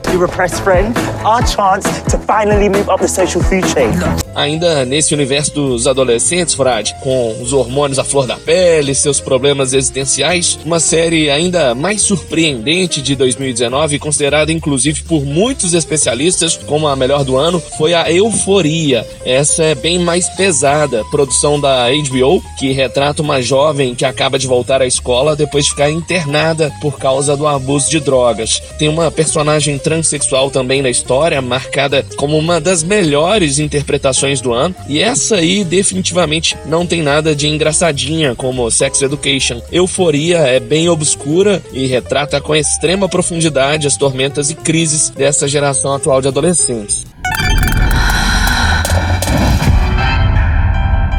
Ainda 4.35 4.85
nesse 4.85 5.13
universo 5.21 5.53
dos 5.53 5.87
adolescentes, 5.87 6.55
Frade, 6.55 6.95
com 7.01 7.35
os 7.41 7.53
hormônios 7.53 7.99
à 7.99 8.03
flor 8.03 8.25
da 8.25 8.37
pele, 8.37 8.95
seus 8.95 9.19
problemas 9.19 9.73
existenciais, 9.73 10.57
uma 10.65 10.79
série 10.79 11.29
ainda 11.29 11.75
mais 11.75 12.01
surpreendente 12.01 13.01
de 13.01 13.15
2019, 13.15 13.99
considerada 13.99 14.51
inclusive 14.51 15.03
por 15.03 15.23
muitos 15.23 15.75
especialistas 15.75 16.57
como 16.65 16.87
a 16.87 16.95
melhor 16.95 17.23
do 17.23 17.37
ano, 17.37 17.61
foi 17.77 17.93
a 17.93 18.11
Euforia. 18.11 19.05
Essa 19.23 19.63
é 19.63 19.75
bem 19.75 19.99
mais 19.99 20.27
pesada, 20.29 21.03
produção 21.11 21.59
da 21.59 21.87
HBO, 21.89 22.43
que 22.57 22.71
retrata 22.71 23.21
uma 23.21 23.41
jovem 23.41 23.93
que 23.93 24.05
acaba 24.05 24.39
de 24.39 24.47
voltar 24.47 24.81
à 24.81 24.87
escola 24.87 25.35
depois 25.35 25.65
de 25.65 25.71
ficar 25.71 25.91
internada 25.91 26.71
por 26.81 26.97
causa 26.97 27.37
do 27.37 27.45
abuso 27.45 27.89
de 27.91 27.99
drogas. 27.99 28.61
Tem 28.79 28.89
uma 28.89 29.11
personagem 29.11 29.77
transexual 29.77 30.49
também 30.49 30.81
na 30.81 30.89
história, 30.89 31.41
marcada 31.41 32.03
como 32.15 32.37
uma 32.37 32.59
das 32.59 32.83
melhores 32.83 33.59
interpretações 33.59 34.41
do 34.41 34.51
ano. 34.51 34.73
E 34.87 34.99
essa 35.11 35.35
aí 35.35 35.65
definitivamente 35.65 36.57
não 36.65 36.87
tem 36.87 37.01
nada 37.01 37.35
de 37.35 37.45
engraçadinha 37.45 38.33
como 38.33 38.71
Sex 38.71 39.01
Education. 39.01 39.61
Euforia 39.69 40.37
é 40.37 40.57
bem 40.57 40.87
obscura 40.87 41.61
e 41.73 41.85
retrata 41.85 42.39
com 42.39 42.55
extrema 42.55 43.09
profundidade 43.09 43.87
as 43.87 43.97
tormentas 43.97 44.49
e 44.49 44.55
crises 44.55 45.09
dessa 45.09 45.49
geração 45.49 45.93
atual 45.93 46.21
de 46.21 46.29
adolescentes. 46.29 47.05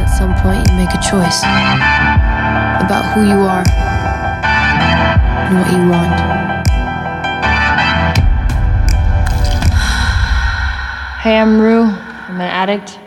At 0.00 0.08
some 0.16 0.34
point, 0.40 0.66
you 0.70 0.76
make 0.76 0.96
a 0.96 1.02
choice 1.02 1.44
about 2.80 3.04
who 3.14 3.26
you 3.28 3.46
are 3.46 3.64
and 5.48 5.58
what 5.58 5.70
you 5.70 5.90
want. 5.90 6.32
Hey, 11.22 11.38
I'm 11.38 11.60
Rue. 11.60 11.84
I'm 12.28 12.40
an 12.40 12.48
addict. 12.48 12.98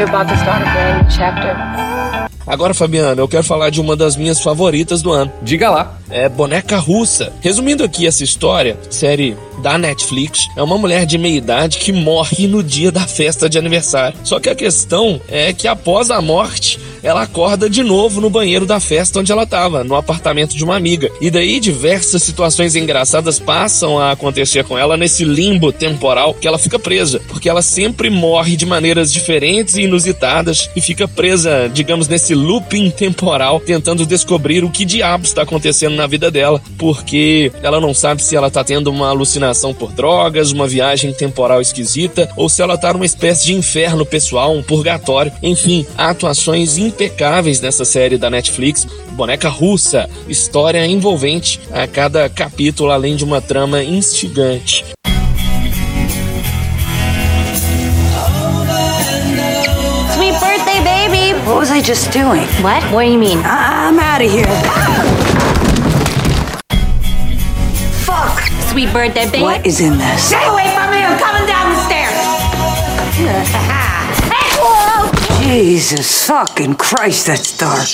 You're 0.00 0.08
about 0.08 0.32
to 0.32 0.36
start 0.38 0.62
a 0.62 0.64
brand 0.64 1.02
new 1.02 1.10
chapter. 1.10 2.30
Agora, 2.46 2.72
Fabiano, 2.72 3.20
eu 3.20 3.28
quero 3.28 3.44
falar 3.44 3.68
de 3.68 3.82
uma 3.82 3.94
das 3.94 4.16
minhas 4.16 4.40
favoritas 4.40 5.02
do 5.02 5.12
ano. 5.12 5.30
Diga 5.42 5.68
lá. 5.68 5.98
É 6.08 6.26
Boneca 6.26 6.78
Russa. 6.78 7.30
Resumindo 7.42 7.84
aqui 7.84 8.06
essa 8.06 8.24
história, 8.24 8.78
série 8.88 9.36
da 9.62 9.76
Netflix, 9.76 10.48
é 10.56 10.62
uma 10.62 10.78
mulher 10.78 11.04
de 11.04 11.18
meia 11.18 11.36
idade 11.36 11.76
que 11.76 11.92
morre 11.92 12.46
no 12.46 12.62
dia 12.62 12.90
da 12.90 13.06
festa 13.06 13.46
de 13.46 13.58
aniversário. 13.58 14.16
Só 14.24 14.40
que 14.40 14.48
a 14.48 14.54
questão 14.54 15.20
é 15.28 15.52
que 15.52 15.68
após 15.68 16.10
a 16.10 16.22
morte, 16.22 16.80
ela 17.02 17.22
acorda 17.22 17.68
de 17.68 17.82
novo 17.82 18.20
no 18.20 18.30
banheiro 18.30 18.66
da 18.66 18.80
festa 18.80 19.20
onde 19.20 19.32
ela 19.32 19.44
estava, 19.44 19.84
no 19.84 19.94
apartamento 19.94 20.56
de 20.56 20.64
uma 20.64 20.76
amiga. 20.76 21.10
E 21.20 21.30
daí 21.30 21.60
diversas 21.60 22.22
situações 22.22 22.76
engraçadas 22.76 23.38
passam 23.38 23.98
a 23.98 24.12
acontecer 24.12 24.64
com 24.64 24.78
ela 24.78 24.96
nesse 24.96 25.24
limbo 25.24 25.72
temporal 25.72 26.34
que 26.34 26.46
ela 26.46 26.58
fica 26.58 26.78
presa, 26.78 27.20
porque 27.28 27.48
ela 27.48 27.62
sempre 27.62 28.10
morre 28.10 28.56
de 28.56 28.66
maneiras 28.66 29.12
diferentes 29.12 29.76
e 29.76 29.82
inusitadas 29.82 30.70
e 30.74 30.80
fica 30.80 31.06
presa, 31.06 31.70
digamos, 31.72 32.08
nesse 32.08 32.34
looping 32.34 32.90
temporal, 32.90 33.60
tentando 33.60 34.06
descobrir 34.06 34.64
o 34.64 34.70
que 34.70 34.84
diabos 34.84 35.28
está 35.28 35.42
acontecendo 35.42 35.94
na 35.94 36.06
vida 36.06 36.30
dela, 36.30 36.62
porque 36.78 37.52
ela 37.62 37.80
não 37.80 37.94
sabe 37.94 38.22
se 38.22 38.36
ela 38.36 38.48
está 38.48 38.62
tendo 38.64 38.90
uma 38.90 39.08
alucinação 39.08 39.72
por 39.74 39.92
drogas, 39.92 40.52
uma 40.52 40.68
viagem 40.68 41.12
temporal 41.12 41.60
esquisita, 41.60 42.28
ou 42.36 42.48
se 42.48 42.62
ela 42.62 42.78
tá 42.78 42.92
numa 42.92 43.06
espécie 43.06 43.46
de 43.46 43.54
inferno 43.54 44.04
pessoal, 44.04 44.54
um 44.54 44.62
purgatório. 44.62 45.32
Enfim, 45.42 45.86
atuações 45.96 46.78
impecáveis 46.90 47.60
nessa 47.60 47.84
série 47.84 48.18
da 48.18 48.28
Netflix. 48.28 48.86
Boneca 49.12 49.48
russa, 49.48 50.08
história 50.28 50.84
envolvente 50.86 51.60
a 51.72 51.86
cada 51.86 52.28
capítulo, 52.28 52.90
além 52.90 53.16
de 53.16 53.24
uma 53.24 53.40
trama 53.40 53.82
instigante. 53.82 54.84
Sweet 60.14 60.34
birthday, 60.40 60.80
baby. 60.84 61.32
What 61.46 61.56
was 61.58 61.70
I 61.70 61.80
just 61.80 62.12
doing? 62.12 62.44
What? 62.62 62.82
What 62.92 63.04
do 63.04 63.10
you 63.12 63.18
mean? 63.18 63.38
I- 63.44 63.88
I'm 63.88 63.98
out 63.98 64.20
of 64.22 64.30
here. 64.30 64.46
Fuck. 68.04 68.36
Sweet 68.70 68.92
birthday, 68.92 69.26
baby. 69.30 69.42
What 69.42 69.66
is 69.66 69.80
in 69.80 69.96
this? 69.98 70.28
Stay 70.28 70.44
away 70.46 70.68
from 70.74 70.90
me. 70.90 70.98
I'm 71.02 71.18
coming 71.18 71.46
down 71.46 71.72
the 71.72 71.80
stairs. 71.86 72.18
Jesus 75.42 76.26
fucking 76.26 76.74
Christ, 76.74 77.26
that's 77.26 77.56
dark. 77.56 77.88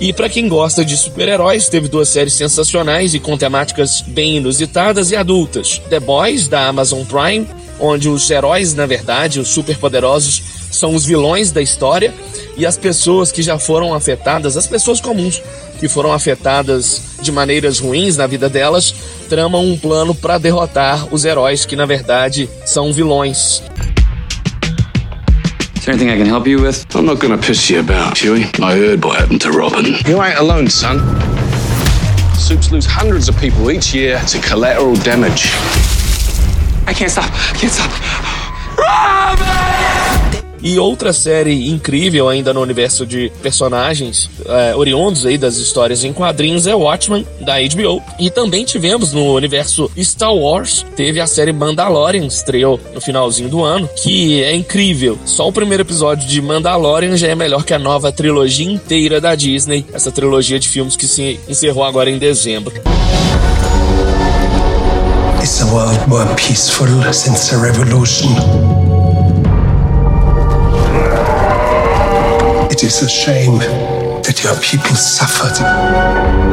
E 0.00 0.12
para 0.12 0.28
quem 0.28 0.48
gosta 0.48 0.84
de 0.84 0.96
super-heróis, 0.96 1.68
teve 1.68 1.88
duas 1.88 2.08
séries 2.08 2.32
sensacionais 2.32 3.14
e 3.14 3.20
com 3.20 3.36
temáticas 3.36 4.00
bem 4.00 4.36
inusitadas 4.36 5.10
e 5.10 5.16
adultas. 5.16 5.80
The 5.88 6.00
Boys, 6.00 6.48
da 6.48 6.66
Amazon 6.68 7.04
Prime, 7.04 7.46
onde 7.78 8.08
os 8.08 8.30
heróis, 8.30 8.74
na 8.74 8.86
verdade, 8.86 9.40
os 9.40 9.48
superpoderosos, 9.48 10.42
são 10.70 10.94
os 10.94 11.04
vilões 11.04 11.52
da 11.52 11.62
história 11.62 12.12
e 12.56 12.66
as 12.66 12.76
pessoas 12.76 13.30
que 13.30 13.42
já 13.42 13.58
foram 13.58 13.94
afetadas, 13.94 14.56
as 14.56 14.66
pessoas 14.66 15.00
comuns 15.00 15.42
que 15.78 15.88
foram 15.88 16.12
afetadas 16.12 17.02
de 17.20 17.30
maneiras 17.30 17.78
ruins 17.78 18.16
na 18.16 18.26
vida 18.26 18.48
delas, 18.48 18.94
tramam 19.28 19.64
um 19.64 19.76
plano 19.76 20.14
para 20.14 20.38
derrotar 20.38 21.12
os 21.12 21.24
heróis 21.24 21.66
que, 21.66 21.76
na 21.76 21.84
verdade, 21.84 22.48
são 22.64 22.92
vilões. 22.92 23.62
Is 25.86 25.88
there 25.88 25.94
anything 25.94 26.10
I 26.10 26.16
can 26.16 26.26
help 26.26 26.48
you 26.48 26.60
with? 26.60 26.96
I'm 26.96 27.06
not 27.06 27.20
gonna 27.20 27.38
piss 27.38 27.70
you 27.70 27.78
about, 27.78 28.18
Huey. 28.18 28.46
I 28.60 28.76
heard 28.76 29.04
what 29.04 29.20
happened 29.20 29.40
to 29.42 29.52
Robin. 29.52 29.84
You 30.04 30.20
ain't 30.20 30.36
alone, 30.36 30.68
son. 30.68 30.98
Soups 32.34 32.72
lose 32.72 32.84
hundreds 32.84 33.28
of 33.28 33.38
people 33.38 33.70
each 33.70 33.94
year 33.94 34.18
to 34.18 34.40
collateral 34.40 34.96
damage. 34.96 35.46
I 36.88 36.92
can't 36.92 37.12
stop. 37.12 37.30
I 37.30 37.56
can't 37.56 37.72
stop. 37.72 37.92
E 40.66 40.80
outra 40.80 41.12
série 41.12 41.70
incrível 41.70 42.28
ainda 42.28 42.52
no 42.52 42.60
universo 42.60 43.06
de 43.06 43.30
personagens 43.40 44.28
é, 44.46 44.74
oriundos 44.74 45.24
aí 45.24 45.38
das 45.38 45.58
histórias 45.58 46.02
em 46.02 46.12
quadrinhos 46.12 46.66
é 46.66 46.74
Watchmen, 46.74 47.24
da 47.40 47.54
HBO. 47.60 48.02
E 48.18 48.30
também 48.30 48.64
tivemos 48.64 49.12
no 49.12 49.32
universo 49.32 49.88
Star 49.96 50.34
Wars, 50.34 50.84
teve 50.96 51.20
a 51.20 51.26
série 51.28 51.52
Mandalorian, 51.52 52.26
estreou 52.26 52.80
no 52.92 53.00
finalzinho 53.00 53.48
do 53.48 53.62
ano, 53.62 53.88
que 54.02 54.42
é 54.42 54.56
incrível. 54.56 55.16
Só 55.24 55.46
o 55.46 55.52
primeiro 55.52 55.84
episódio 55.84 56.26
de 56.26 56.42
Mandalorian 56.42 57.16
já 57.16 57.28
é 57.28 57.36
melhor 57.36 57.62
que 57.62 57.72
a 57.72 57.78
nova 57.78 58.10
trilogia 58.10 58.68
inteira 58.68 59.20
da 59.20 59.36
Disney, 59.36 59.86
essa 59.92 60.10
trilogia 60.10 60.58
de 60.58 60.68
filmes 60.68 60.96
que 60.96 61.06
se 61.06 61.38
encerrou 61.48 61.84
agora 61.84 62.10
em 62.10 62.18
dezembro. 62.18 62.74
Is 65.40 65.58
the 65.58 65.66
world 65.66 66.08
more 66.08 66.26
peaceful 66.34 66.88
since 67.12 67.50
the 67.50 67.56
revolution? 67.56 68.85
Is 72.86 73.02
a 73.02 73.08
shame 73.08 73.58
that 73.58 74.44
your 74.44 74.54
people 74.60 74.94
suffered. 74.94 76.45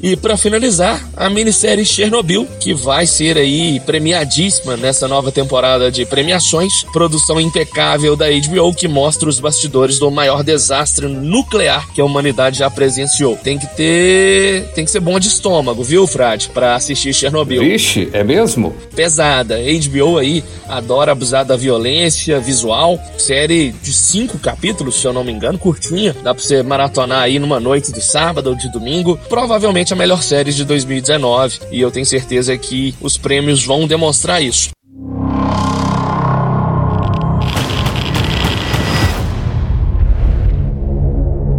E 0.00 0.16
para 0.16 0.36
finalizar, 0.36 1.04
a 1.16 1.28
minissérie 1.28 1.84
Chernobyl, 1.84 2.46
que 2.60 2.72
vai 2.72 3.06
ser 3.06 3.36
aí 3.36 3.80
premiadíssima 3.80 4.76
nessa 4.76 5.08
nova 5.08 5.32
temporada 5.32 5.90
de 5.90 6.06
premiações, 6.06 6.84
produção 6.92 7.40
impecável 7.40 8.14
da 8.14 8.26
HBO 8.26 8.72
que 8.72 8.86
mostra 8.86 9.28
os 9.28 9.40
bastidores 9.40 9.98
do 9.98 10.10
maior 10.10 10.44
desastre 10.44 11.08
nuclear 11.08 11.88
que 11.92 12.00
a 12.00 12.04
humanidade 12.04 12.58
já 12.58 12.70
presenciou. 12.70 13.36
Tem 13.36 13.58
que 13.58 13.66
ter, 13.74 14.70
tem 14.74 14.84
que 14.84 14.90
ser 14.90 15.00
bom 15.00 15.18
de 15.18 15.28
estômago, 15.28 15.82
viu, 15.82 16.06
Frade, 16.06 16.48
para 16.50 16.76
assistir 16.76 17.12
Chernobyl. 17.12 17.60
Vixe, 17.60 18.08
é 18.12 18.22
mesmo? 18.22 18.74
Pesada. 18.94 19.58
HBO 19.58 20.18
aí 20.18 20.44
adora 20.68 21.12
abusar 21.12 21.44
da 21.44 21.56
violência 21.56 22.38
visual. 22.38 23.00
Série 23.16 23.72
de 23.82 23.92
cinco 23.92 24.38
capítulos, 24.38 25.00
se 25.00 25.06
eu 25.06 25.12
não 25.12 25.24
me 25.24 25.32
engano, 25.32 25.58
curtinha. 25.58 26.14
Dá 26.22 26.34
pra 26.34 26.42
você 26.42 26.62
maratonar 26.62 27.22
aí 27.22 27.38
numa 27.38 27.58
noite 27.58 27.90
de 27.90 28.00
sábado 28.00 28.50
ou 28.50 28.54
de 28.54 28.70
domingo. 28.70 29.18
Provavelmente 29.28 29.87
a 29.92 29.96
melhor 29.96 30.22
série 30.22 30.52
de 30.52 30.64
2019 30.64 31.60
e 31.70 31.80
eu 31.80 31.90
tenho 31.90 32.06
certeza 32.06 32.56
que 32.56 32.94
os 33.00 33.16
prêmios 33.16 33.64
vão 33.64 33.86
demonstrar 33.86 34.42
isso. 34.42 34.70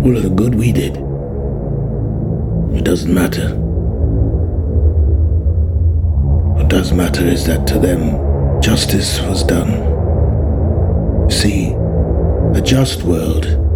The 0.03 0.29
good 0.29 0.55
we 0.55 0.71
did. 0.71 0.97
It 2.75 2.83
doesn't 2.83 3.13
matter. 3.13 3.55
What 6.55 6.67
does 6.67 6.91
matter 6.91 7.25
is 7.25 7.45
that 7.45 7.65
to 7.67 7.79
them, 7.79 8.61
justice 8.61 9.21
was 9.21 9.43
done. 9.43 9.71
See, 11.29 11.73
a 12.53 12.61
just 12.61 13.03
world 13.03 13.68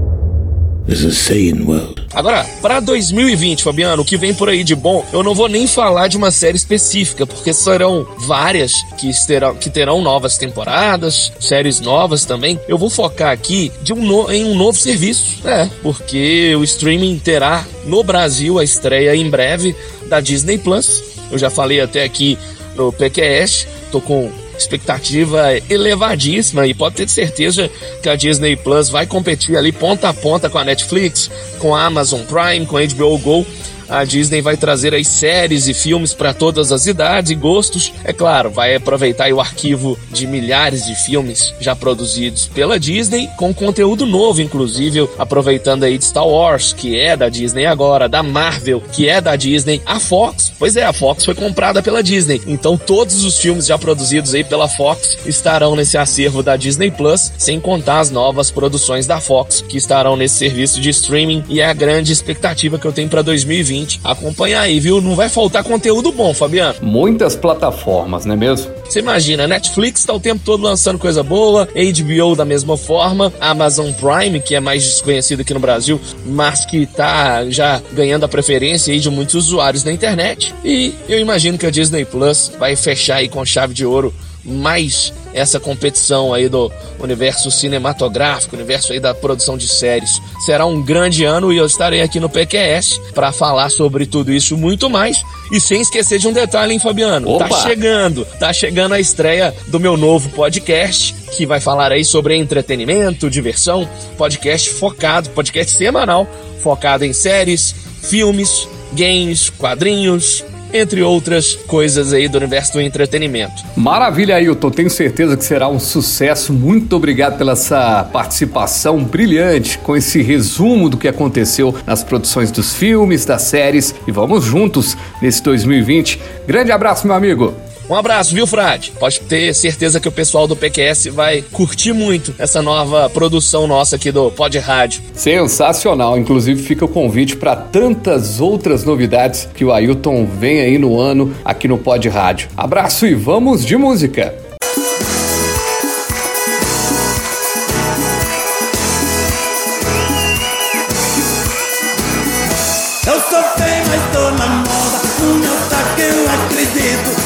Agora, 2.14 2.46
para 2.62 2.80
2020, 2.80 3.64
Fabiano, 3.64 4.02
o 4.02 4.06
que 4.06 4.18
vem 4.18 4.34
por 4.34 4.50
aí 4.50 4.64
de 4.64 4.76
bom, 4.76 5.04
eu 5.12 5.24
não 5.24 5.34
vou 5.34 5.48
nem 5.48 5.66
falar 5.66 6.08
de 6.08 6.18
uma 6.18 6.30
série 6.30 6.58
específica, 6.58 7.26
porque 7.26 7.54
serão 7.54 8.06
várias 8.20 8.84
que 8.98 9.10
terão, 9.26 9.56
que 9.56 9.70
terão 9.70 10.02
novas 10.02 10.38
temporadas, 10.38 11.32
séries 11.40 11.80
novas 11.80 12.26
também. 12.26 12.60
Eu 12.68 12.78
vou 12.78 12.90
focar 12.90 13.32
aqui 13.32 13.72
de 13.82 13.94
um 13.94 14.04
no, 14.04 14.32
em 14.32 14.46
um 14.46 14.56
novo 14.56 14.78
serviço, 14.78 15.48
é, 15.48 15.70
porque 15.82 16.56
o 16.56 16.64
streaming 16.64 17.18
terá 17.18 17.66
no 17.86 18.04
Brasil 18.04 18.60
a 18.60 18.64
estreia 18.64 19.16
em 19.16 19.30
breve 19.30 19.76
da 20.08 20.20
Disney 20.20 20.58
Plus. 20.58 21.04
Eu 21.32 21.38
já 21.38 21.50
falei 21.50 21.82
até 21.82 22.04
aqui 22.04 22.38
no 22.76 22.92
PQS, 22.92 23.68
tô 23.92 24.00
com 24.02 24.30
expectativa 24.64 25.50
elevadíssima 25.70 26.66
e 26.66 26.74
pode 26.74 26.96
ter 26.96 27.10
certeza 27.10 27.70
que 28.02 28.10
a 28.10 28.16
Disney 28.16 28.56
Plus 28.56 28.90
vai 28.90 29.06
competir 29.06 29.58
ali 29.58 29.72
ponta 29.72 30.10
a 30.10 30.14
ponta 30.14 30.50
com 30.50 30.58
a 30.58 30.64
Netflix, 30.64 31.30
com 31.60 31.76
a 31.76 31.86
Amazon 31.86 32.22
Prime, 32.22 32.66
com 32.66 32.78
a 32.78 32.86
HBO 32.86 33.18
Go. 33.18 33.46
A 33.90 34.04
Disney 34.04 34.42
vai 34.42 34.58
trazer 34.58 34.94
aí 34.94 35.04
séries 35.04 35.68
e 35.68 35.74
filmes 35.74 36.14
para 36.14 36.34
todas 36.34 36.72
as 36.72 36.88
idades 36.88 37.32
e 37.32 37.36
gostos. 37.36 37.92
É 38.04 38.14
claro, 38.14 38.50
vai 38.50 38.76
aproveitar 38.76 39.32
o 39.32 39.40
arquivo 39.40 39.98
de 40.12 40.26
milhares 40.26 40.86
de 40.86 40.96
filmes 40.96 41.54
já 41.60 41.76
produzidos 41.76 42.48
pela 42.48 42.80
Disney, 42.80 43.30
com 43.38 43.54
conteúdo 43.54 44.06
novo, 44.06 44.42
inclusive, 44.42 45.08
aproveitando 45.18 45.84
aí 45.84 45.98
de 45.98 46.06
Star 46.06 46.28
Wars, 46.28 46.74
que 46.74 47.00
é 47.00 47.16
da 47.16 47.30
Disney 47.30 47.66
agora, 47.66 48.08
da 48.08 48.24
Marvel, 48.24 48.82
que 48.92 49.08
é 49.08 49.20
da 49.20 49.36
Disney, 49.36 49.82
a 49.86 50.00
Fox, 50.00 50.52
pois 50.58 50.76
é, 50.76 50.84
a 50.84 50.94
Fox 50.94 51.26
foi 51.26 51.36
comprada 51.36 51.82
pela 51.82 52.04
Disney. 52.04 52.42
Então 52.48 52.78
todos 52.78 53.24
os 53.24 53.38
filmes 53.40 53.66
já 53.66 53.78
produzidos 53.78 54.34
aí 54.34 54.44
pela 54.44 54.68
Fox 54.68 55.18
estarão 55.26 55.76
nesse 55.76 55.98
acervo 55.98 56.44
da 56.44 56.56
Disney 56.56 56.92
Plus, 56.92 57.32
sem 57.38 57.60
contar 57.60 58.00
as 58.00 58.12
novas 58.12 58.52
produções 58.52 59.08
da 59.08 59.20
Fox 59.20 59.62
que 59.62 59.78
estarão 59.78 60.16
nesse 60.16 60.36
serviço 60.36 60.80
de 60.80 60.90
streaming 60.90 61.44
e 61.50 61.60
é 61.60 61.66
a 61.66 61.74
grande 61.74 62.12
expectativa 62.12 62.78
que 62.78 62.86
eu 62.86 62.92
tenho 62.92 63.10
para 63.10 63.22
2020 63.22 63.73
Acompanha 64.04 64.62
aí, 64.62 64.80
viu? 64.80 65.02
Não 65.02 65.16
vai 65.16 65.30
faltar 65.30 65.64
conteúdo 65.64 66.12
bom, 66.12 66.34
Fabiano. 66.34 66.76
Muitas 66.82 67.36
plataformas, 67.36 68.26
não 68.26 68.34
é 68.34 68.38
mesmo? 68.38 68.72
Você 68.86 69.00
imagina, 69.00 69.48
Netflix 69.48 70.06
tá 70.06 70.14
o 70.14 70.20
tempo 70.20 70.42
todo 70.44 70.64
lançando 70.64 71.00
coisa 71.00 71.24
boa, 71.24 71.68
HBO 71.68 72.36
da 72.36 72.46
mesma 72.46 72.78
forma, 72.78 73.34
Amazon 73.40 73.92
Prime, 73.92 74.40
que 74.40 74.56
é 74.56 74.60
mais 74.60 74.84
desconhecido 74.84 75.42
aqui 75.42 75.54
no 75.54 75.60
Brasil, 75.60 76.00
mas 76.26 76.66
que 76.66 76.86
tá 76.86 77.50
já 77.50 77.82
ganhando 77.94 78.26
a 78.26 78.28
preferência 78.28 78.94
aí 78.94 79.00
de 79.00 79.10
muitos 79.10 79.36
usuários 79.36 79.84
na 79.84 79.92
internet. 79.92 80.54
E 80.64 80.94
eu 81.10 81.20
imagino 81.20 81.58
que 81.58 81.66
a 81.66 81.72
Disney 81.72 82.06
Plus 82.06 82.52
vai 82.60 82.76
fechar 82.76 83.16
aí 83.16 83.30
com 83.30 83.44
chave 83.46 83.74
de 83.74 83.86
ouro 83.86 84.14
mais 84.44 85.14
essa 85.34 85.60
competição 85.60 86.34
aí 86.34 86.50
do 86.50 86.72
universo 87.00 87.50
cinematográfico, 87.50 88.56
universo 88.56 88.94
aí 88.94 89.00
da 89.00 89.14
produção 89.14 89.58
de 89.58 89.68
séries. 89.68 90.22
Será 90.46 90.66
um 90.66 90.82
grande 90.82 91.24
ano 91.24 91.52
e 91.52 91.58
eu 91.58 91.66
estarei 91.66 92.02
aqui 92.02 92.20
no 92.20 92.30
PQS 92.30 93.00
para 93.14 93.32
falar 93.32 93.70
sobre 93.70 94.06
tudo 94.06 94.32
isso 94.32 94.58
muito 94.58 94.90
mais. 94.90 95.24
E 95.52 95.60
sem 95.60 95.82
esquecer 95.82 96.20
de 96.20 96.28
um 96.28 96.34
detalhe, 96.34 96.74
hein, 96.74 96.80
Fabiano? 96.80 97.30
Opa. 97.30 97.48
Tá 97.48 97.62
chegando, 97.62 98.26
tá 98.40 98.54
chegando 98.54 98.94
a 98.94 99.00
estreia 99.00 99.54
do 99.68 99.80
meu 99.80 99.98
novo 99.98 100.30
podcast, 100.30 101.14
que 101.36 101.46
vai 101.46 101.60
falar 101.60 101.92
aí 101.92 102.04
sobre 102.04 102.36
entretenimento, 102.36 103.30
diversão, 103.30 103.88
podcast 104.18 104.70
focado, 104.72 105.30
podcast 105.30 105.76
semanal, 105.76 106.28
focado 106.62 107.06
em 107.06 107.14
séries, 107.14 107.76
filmes, 108.02 108.68
games, 108.94 109.50
quadrinhos, 109.50 110.44
entre 110.74 111.02
outras 111.02 111.56
coisas 111.56 112.12
aí 112.12 112.28
do 112.28 112.38
universo 112.38 112.74
do 112.74 112.82
entretenimento. 112.82 113.64
Maravilha, 113.76 114.36
Ailton. 114.36 114.72
Tenho 114.72 114.90
certeza 114.90 115.38
que 115.38 115.46
será 115.46 115.70
um 115.70 115.80
sucesso. 115.80 116.52
Muito 116.52 116.96
obrigado 116.96 117.38
pela 117.38 117.54
essa 117.54 118.04
participação 118.12 119.04
brilhante 119.04 119.78
com 119.78 119.96
esse 119.96 120.22
resumo 120.22 120.90
do 120.90 120.98
que 120.98 121.08
aconteceu 121.08 121.74
nas 121.86 122.04
produções 122.04 122.52
dos 122.52 122.74
filmes, 122.74 123.26
das 123.26 123.44
séries. 123.44 123.94
E 124.08 124.12
vamos 124.12 124.44
juntos 124.44 124.98
nesse 125.22 125.42
2020. 125.44 126.20
Grande 126.48 126.72
abraço, 126.72 127.08
meu 127.08 127.16
amigo. 127.16 127.54
Um 127.94 127.96
abraço, 127.96 128.34
viu, 128.34 128.48
Frade? 128.48 128.92
Pode 129.00 129.22
ter 129.22 129.54
certeza 129.54 130.00
que 130.00 130.08
o 130.08 130.12
pessoal 130.12 130.48
do 130.48 130.56
PQS 130.56 131.10
vai 131.12 131.44
curtir 131.44 131.94
muito 131.94 132.34
essa 132.40 132.60
nova 132.60 133.08
produção 133.08 133.68
nossa 133.68 133.98
aqui 133.98 134.12
do 134.12 134.32
Pod 134.32 134.58
Rádio. 134.58 135.04
Sensacional. 135.14 136.18
Inclusive, 136.18 136.60
fica 136.60 136.86
o 136.86 136.88
convite 136.88 137.36
para 137.36 137.56
tantas 137.56 138.42
outras 138.42 138.84
novidades 138.84 139.48
que 139.54 139.64
o 139.64 139.72
Ailton 139.72 140.26
vem 140.26 140.62
aí 140.62 140.80
no 140.80 141.00
ano 141.00 141.36
aqui 141.46 141.68
no 141.68 141.78
Pod 141.78 142.10
Rádio. 142.10 142.50
Abraço 142.58 143.06
e 143.06 143.14
vamos 143.14 143.64
de 143.64 143.78
música. 143.78 144.43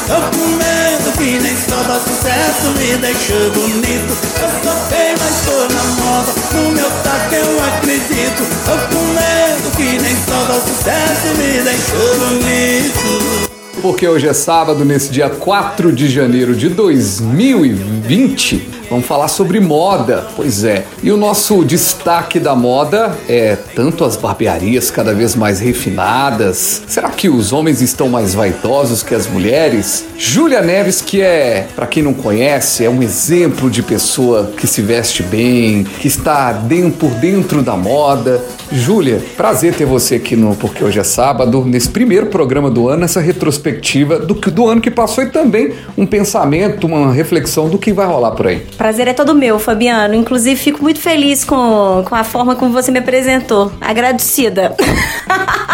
Tô 0.07 0.13
com 0.13 0.47
medo 0.47 1.11
que 1.17 1.37
nem 1.37 1.57
só 1.57 1.83
dá 1.83 1.99
sucesso 1.99 2.71
me 2.77 2.95
deixa 2.95 3.49
bonito. 3.49 4.15
Eu 4.41 4.49
feio, 4.87 5.17
mas 5.19 5.41
tô 5.45 5.67
na 5.73 5.83
moda. 6.01 6.31
No 6.53 6.71
meu 6.71 6.89
taco 7.03 7.35
eu 7.35 7.61
acredito. 7.65 8.41
Tô 8.65 8.77
com 8.95 9.03
medo 9.13 9.67
que 9.75 9.99
nem 10.01 10.15
só 10.25 10.39
dá 10.47 10.57
sucesso 10.61 11.27
me 11.37 11.51
deixa 11.61 11.99
bonito. 12.19 13.47
Porque 13.81 14.07
hoje 14.07 14.29
é 14.29 14.33
sábado, 14.33 14.85
nesse 14.85 15.11
dia 15.11 15.29
4 15.29 15.91
de 15.91 16.09
janeiro 16.09 16.55
de 16.55 16.69
2020. 16.69 18.69
Vamos 18.89 19.05
falar 19.05 19.27
sobre 19.27 19.59
moda, 19.59 20.25
pois 20.35 20.63
é. 20.63 20.85
E 21.03 21.11
o 21.11 21.17
nosso 21.17 21.65
destaque 21.65 22.39
da 22.39 22.55
moda 22.55 23.17
é 23.27 23.57
tanto 23.75 24.05
as 24.05 24.15
barbearias 24.15 24.89
cada 24.89 25.13
vez 25.13 25.35
mais 25.35 25.59
refinadas. 25.59 26.83
Será 26.87 27.09
que 27.09 27.27
os 27.27 27.51
homens 27.51 27.81
estão 27.81 28.07
mais 28.07 28.33
vaidosos 28.33 29.03
que 29.03 29.13
as 29.13 29.27
mulheres? 29.27 30.05
Júlia 30.17 30.61
Neves, 30.61 31.01
que 31.01 31.21
é, 31.21 31.67
para 31.75 31.85
quem 31.85 32.01
não 32.01 32.13
conhece, 32.13 32.85
é 32.85 32.89
um 32.89 33.03
exemplo 33.03 33.69
de 33.69 33.83
pessoa 33.83 34.51
que 34.55 34.65
se 34.65 34.81
veste 34.81 35.21
bem, 35.21 35.83
que 35.83 36.07
está 36.07 36.53
dentro, 36.53 36.97
por 36.97 37.11
dentro 37.11 37.61
da 37.61 37.75
moda. 37.75 38.41
Júlia, 38.71 39.21
prazer 39.35 39.75
ter 39.75 39.85
você 39.85 40.15
aqui 40.15 40.35
no 40.35 40.55
Porque 40.55 40.83
Hoje 40.83 40.99
é 40.99 41.03
Sábado, 41.03 41.65
nesse 41.65 41.89
primeiro 41.89 42.27
programa 42.27 42.69
do 42.69 42.87
ano, 42.87 43.03
essa 43.03 43.19
retrospectiva 43.19 44.19
do, 44.19 44.33
do 44.33 44.67
ano 44.67 44.81
que 44.81 44.91
passou 44.91 45.23
e 45.23 45.29
também 45.29 45.73
um 45.97 46.05
pensamento, 46.05 46.87
uma 46.87 47.11
reflexão 47.11 47.69
do 47.69 47.77
que 47.77 47.91
vai 47.91 48.05
rolar 48.05 48.31
por 48.31 48.47
aí. 48.47 48.65
Prazer 48.77 49.07
é 49.07 49.13
todo 49.13 49.33
meu, 49.33 49.57
Fabiano. 49.57 50.13
Inclusive, 50.13 50.55
fico 50.55 50.83
muito 50.83 50.99
feliz 50.99 51.43
com, 51.43 52.03
com 52.07 52.15
a 52.15 52.23
forma 52.23 52.55
como 52.55 52.71
você 52.71 52.91
me 52.91 52.99
apresentou. 52.99 53.71
Agradecida. 53.81 54.75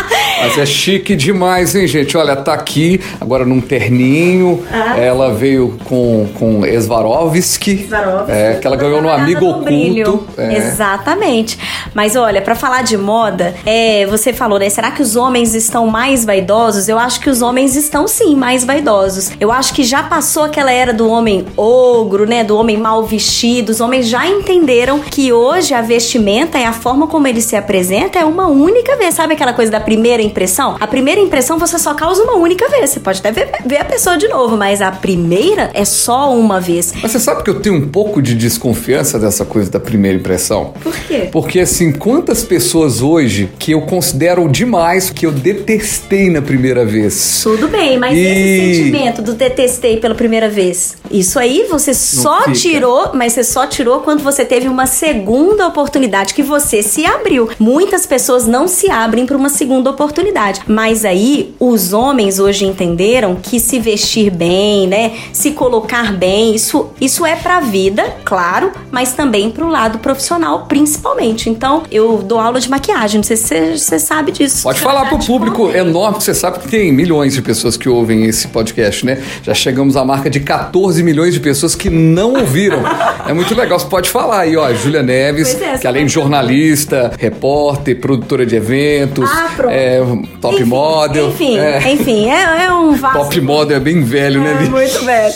Mas 0.44 0.58
é 0.58 0.66
chique 0.66 1.16
demais, 1.16 1.74
hein, 1.74 1.88
gente? 1.88 2.18
Olha, 2.18 2.36
tá 2.36 2.54
aqui 2.54 3.00
agora 3.20 3.46
num 3.46 3.62
terninho. 3.62 4.64
Ah. 4.72 5.00
Ela 5.00 5.34
veio 5.34 5.78
com, 5.86 6.28
com 6.38 6.66
Svarovski. 6.66 7.86
Svarovski. 7.88 8.32
É, 8.32 8.56
que 8.56 8.68
ela 8.68 8.76
ganhou 8.76 9.02
no 9.02 9.10
Amigo. 9.10 9.46
Oculto. 9.46 10.28
É. 10.38 10.58
Exatamente. 10.58 11.58
Mas 11.94 12.16
olha, 12.16 12.42
pra 12.42 12.56
falar 12.56 12.84
de 12.84 12.98
moda, 12.98 13.56
é, 13.66 14.06
você 14.06 14.34
falou, 14.34 14.60
né? 14.60 14.70
Será 14.70 14.92
que 14.92 15.02
os 15.02 15.16
homens 15.16 15.56
estão 15.56 15.88
mais 15.88 16.26
vaidosos? 16.26 16.90
Eu 16.90 17.00
acho 17.00 17.22
que 17.22 17.30
os 17.30 17.42
homens 17.42 17.76
estão 17.76 18.08
sim 18.08 18.36
mais 18.36 18.66
vaidosos. 18.66 19.32
Eu 19.40 19.52
acho 19.52 19.74
que 19.74 19.84
já 19.84 20.04
passou 20.04 20.44
aquela 20.44 20.72
era 20.72 20.94
do 20.94 21.10
homem 21.10 21.46
ogro, 21.56 22.26
né? 22.26 22.44
Do 22.44 22.58
homem 22.58 22.78
mal 22.78 22.93
vestido. 23.02 23.70
Os 23.72 23.82
homens 23.82 24.08
já 24.08 24.28
entenderam 24.28 25.00
que 25.00 25.34
hoje 25.34 25.74
a 25.74 25.82
vestimenta 25.82 26.60
e 26.60 26.64
a 26.64 26.72
forma 26.74 27.08
como 27.08 27.28
ele 27.28 27.42
se 27.42 27.56
apresenta 27.56 28.20
é 28.20 28.26
uma 28.26 28.48
única 28.48 28.96
vez. 28.98 29.16
Sabe 29.16 29.34
aquela 29.34 29.54
coisa 29.54 29.72
da 29.72 29.80
primeira 29.80 30.22
impressão? 30.22 30.76
A 30.80 30.86
primeira 30.86 31.20
impressão 31.20 31.58
você 31.58 31.80
só 31.80 31.96
causa 31.96 32.22
uma 32.22 32.36
única 32.36 32.70
vez. 32.70 32.92
Você 32.92 33.00
pode 33.00 33.20
até 33.20 33.32
ver, 33.32 33.50
ver 33.66 33.78
a 33.78 33.86
pessoa 33.86 34.18
de 34.18 34.28
novo, 34.28 34.56
mas 34.56 34.82
a 34.82 34.92
primeira 34.92 35.72
é 35.74 35.86
só 35.86 36.32
uma 36.38 36.60
vez. 36.60 36.94
Mas 37.02 37.12
você 37.12 37.20
sabe 37.20 37.42
que 37.44 37.50
eu 37.50 37.60
tenho 37.60 37.76
um 37.76 37.88
pouco 37.88 38.22
de 38.22 38.36
desconfiança 38.36 39.18
dessa 39.18 39.46
coisa 39.46 39.72
da 39.72 39.80
primeira 39.80 40.18
impressão? 40.18 40.74
Por 40.84 40.94
quê? 41.08 41.30
Porque 41.32 41.60
assim, 41.62 41.92
quantas 41.94 42.44
pessoas 42.44 43.02
hoje 43.02 43.50
que 43.58 43.72
eu 43.72 43.82
considero 43.82 44.48
demais, 44.50 45.10
que 45.10 45.26
eu 45.26 45.32
detestei 45.32 46.30
na 46.30 46.42
primeira 46.42 46.86
vez. 46.86 47.40
Tudo 47.42 47.70
bem, 47.70 47.98
mas 47.98 48.18
E- 48.18 48.22
esse 48.22 48.76
sentimento 48.84 49.22
do 49.22 49.34
detestei 49.34 49.98
pela 49.98 50.14
primeira 50.14 50.50
vez, 50.50 50.96
isso 51.14 51.38
aí 51.38 51.68
você 51.70 51.94
só 51.94 52.40
fica. 52.40 52.52
tirou, 52.54 53.12
mas 53.14 53.34
você 53.34 53.44
só 53.44 53.68
tirou 53.68 54.00
quando 54.00 54.24
você 54.24 54.44
teve 54.44 54.68
uma 54.68 54.88
segunda 54.88 55.68
oportunidade, 55.68 56.34
que 56.34 56.42
você 56.42 56.82
se 56.82 57.06
abriu. 57.06 57.50
Muitas 57.60 58.08
pessoas 58.08 58.48
não 58.48 58.68
se 58.68 58.90
abrem 58.90 59.26
para 59.26 59.38
uma 59.38 59.50
segunda 59.50 59.92
oportunidade. 59.92 60.62
Mas 60.68 61.06
aí, 61.06 61.54
os 61.60 61.94
homens 61.94 62.40
hoje 62.40 62.66
entenderam 62.66 63.36
que 63.36 63.60
se 63.60 63.80
vestir 63.80 64.32
bem, 64.32 64.88
né? 64.88 65.12
Se 65.32 65.52
colocar 65.52 66.14
bem, 66.14 66.56
isso, 66.56 66.90
isso 67.00 67.26
é 67.26 67.36
pra 67.36 67.60
vida, 67.60 68.04
claro, 68.26 68.72
mas 68.92 69.14
também 69.14 69.52
pro 69.52 69.68
lado 69.68 70.00
profissional, 70.00 70.66
principalmente. 70.66 71.48
Então, 71.48 71.84
eu 71.92 72.24
dou 72.24 72.40
aula 72.40 72.60
de 72.60 72.70
maquiagem, 72.70 73.20
não 73.20 73.24
sei 73.24 73.38
se 73.38 73.78
você, 73.78 74.00
sabe 74.00 74.32
disso. 74.32 74.64
Pode 74.64 74.80
falar 74.80 75.06
pro 75.06 75.20
de 75.20 75.28
público 75.28 75.70
enorme, 75.70 76.18
que 76.18 76.24
você 76.24 76.34
sabe 76.34 76.60
que 76.60 76.68
tem 76.68 76.92
milhões 76.92 77.34
de 77.34 77.42
pessoas 77.42 77.78
que 77.78 77.88
ouvem 77.88 78.26
esse 78.26 78.48
podcast, 78.48 79.06
né? 79.06 79.22
Já 79.44 79.54
chegamos 79.54 79.96
à 79.96 80.04
marca 80.04 80.30
de 80.30 80.40
14 80.40 81.03
milhões 81.04 81.34
de 81.34 81.40
pessoas 81.40 81.76
que 81.76 81.90
não 81.90 82.34
ouviram. 82.34 82.80
é 83.28 83.34
muito 83.34 83.54
legal, 83.56 83.78
você 83.80 83.86
pode 83.88 84.10
falar 84.10 84.42
aí, 84.42 84.56
ó, 84.58 84.74
Júlia 84.74 85.04
Neves, 85.04 85.60
é, 85.62 85.78
que 85.78 85.88
além 85.88 86.06
de 86.06 86.14
jornalista, 86.14 87.12
repórter, 87.20 88.00
produtora 88.00 88.46
de 88.46 88.56
eventos, 88.56 89.30
Ah, 89.30 89.50
é, 89.70 90.02
top 90.42 90.56
Enfim, 90.56 90.64
model. 90.66 91.30
Enfim, 91.30 91.58
é. 91.60 91.92
enfim, 91.92 92.30
é, 92.30 92.66
é 92.66 92.72
um 92.74 92.94
vasto. 92.94 93.18
Top 93.20 93.42
model 93.42 93.78
é 93.78 93.80
bem 93.80 94.04
velho, 94.04 94.42
né, 94.42 94.52
É 94.52 94.56
bicho? 94.56 94.72
muito 94.72 95.06
velho. 95.06 95.34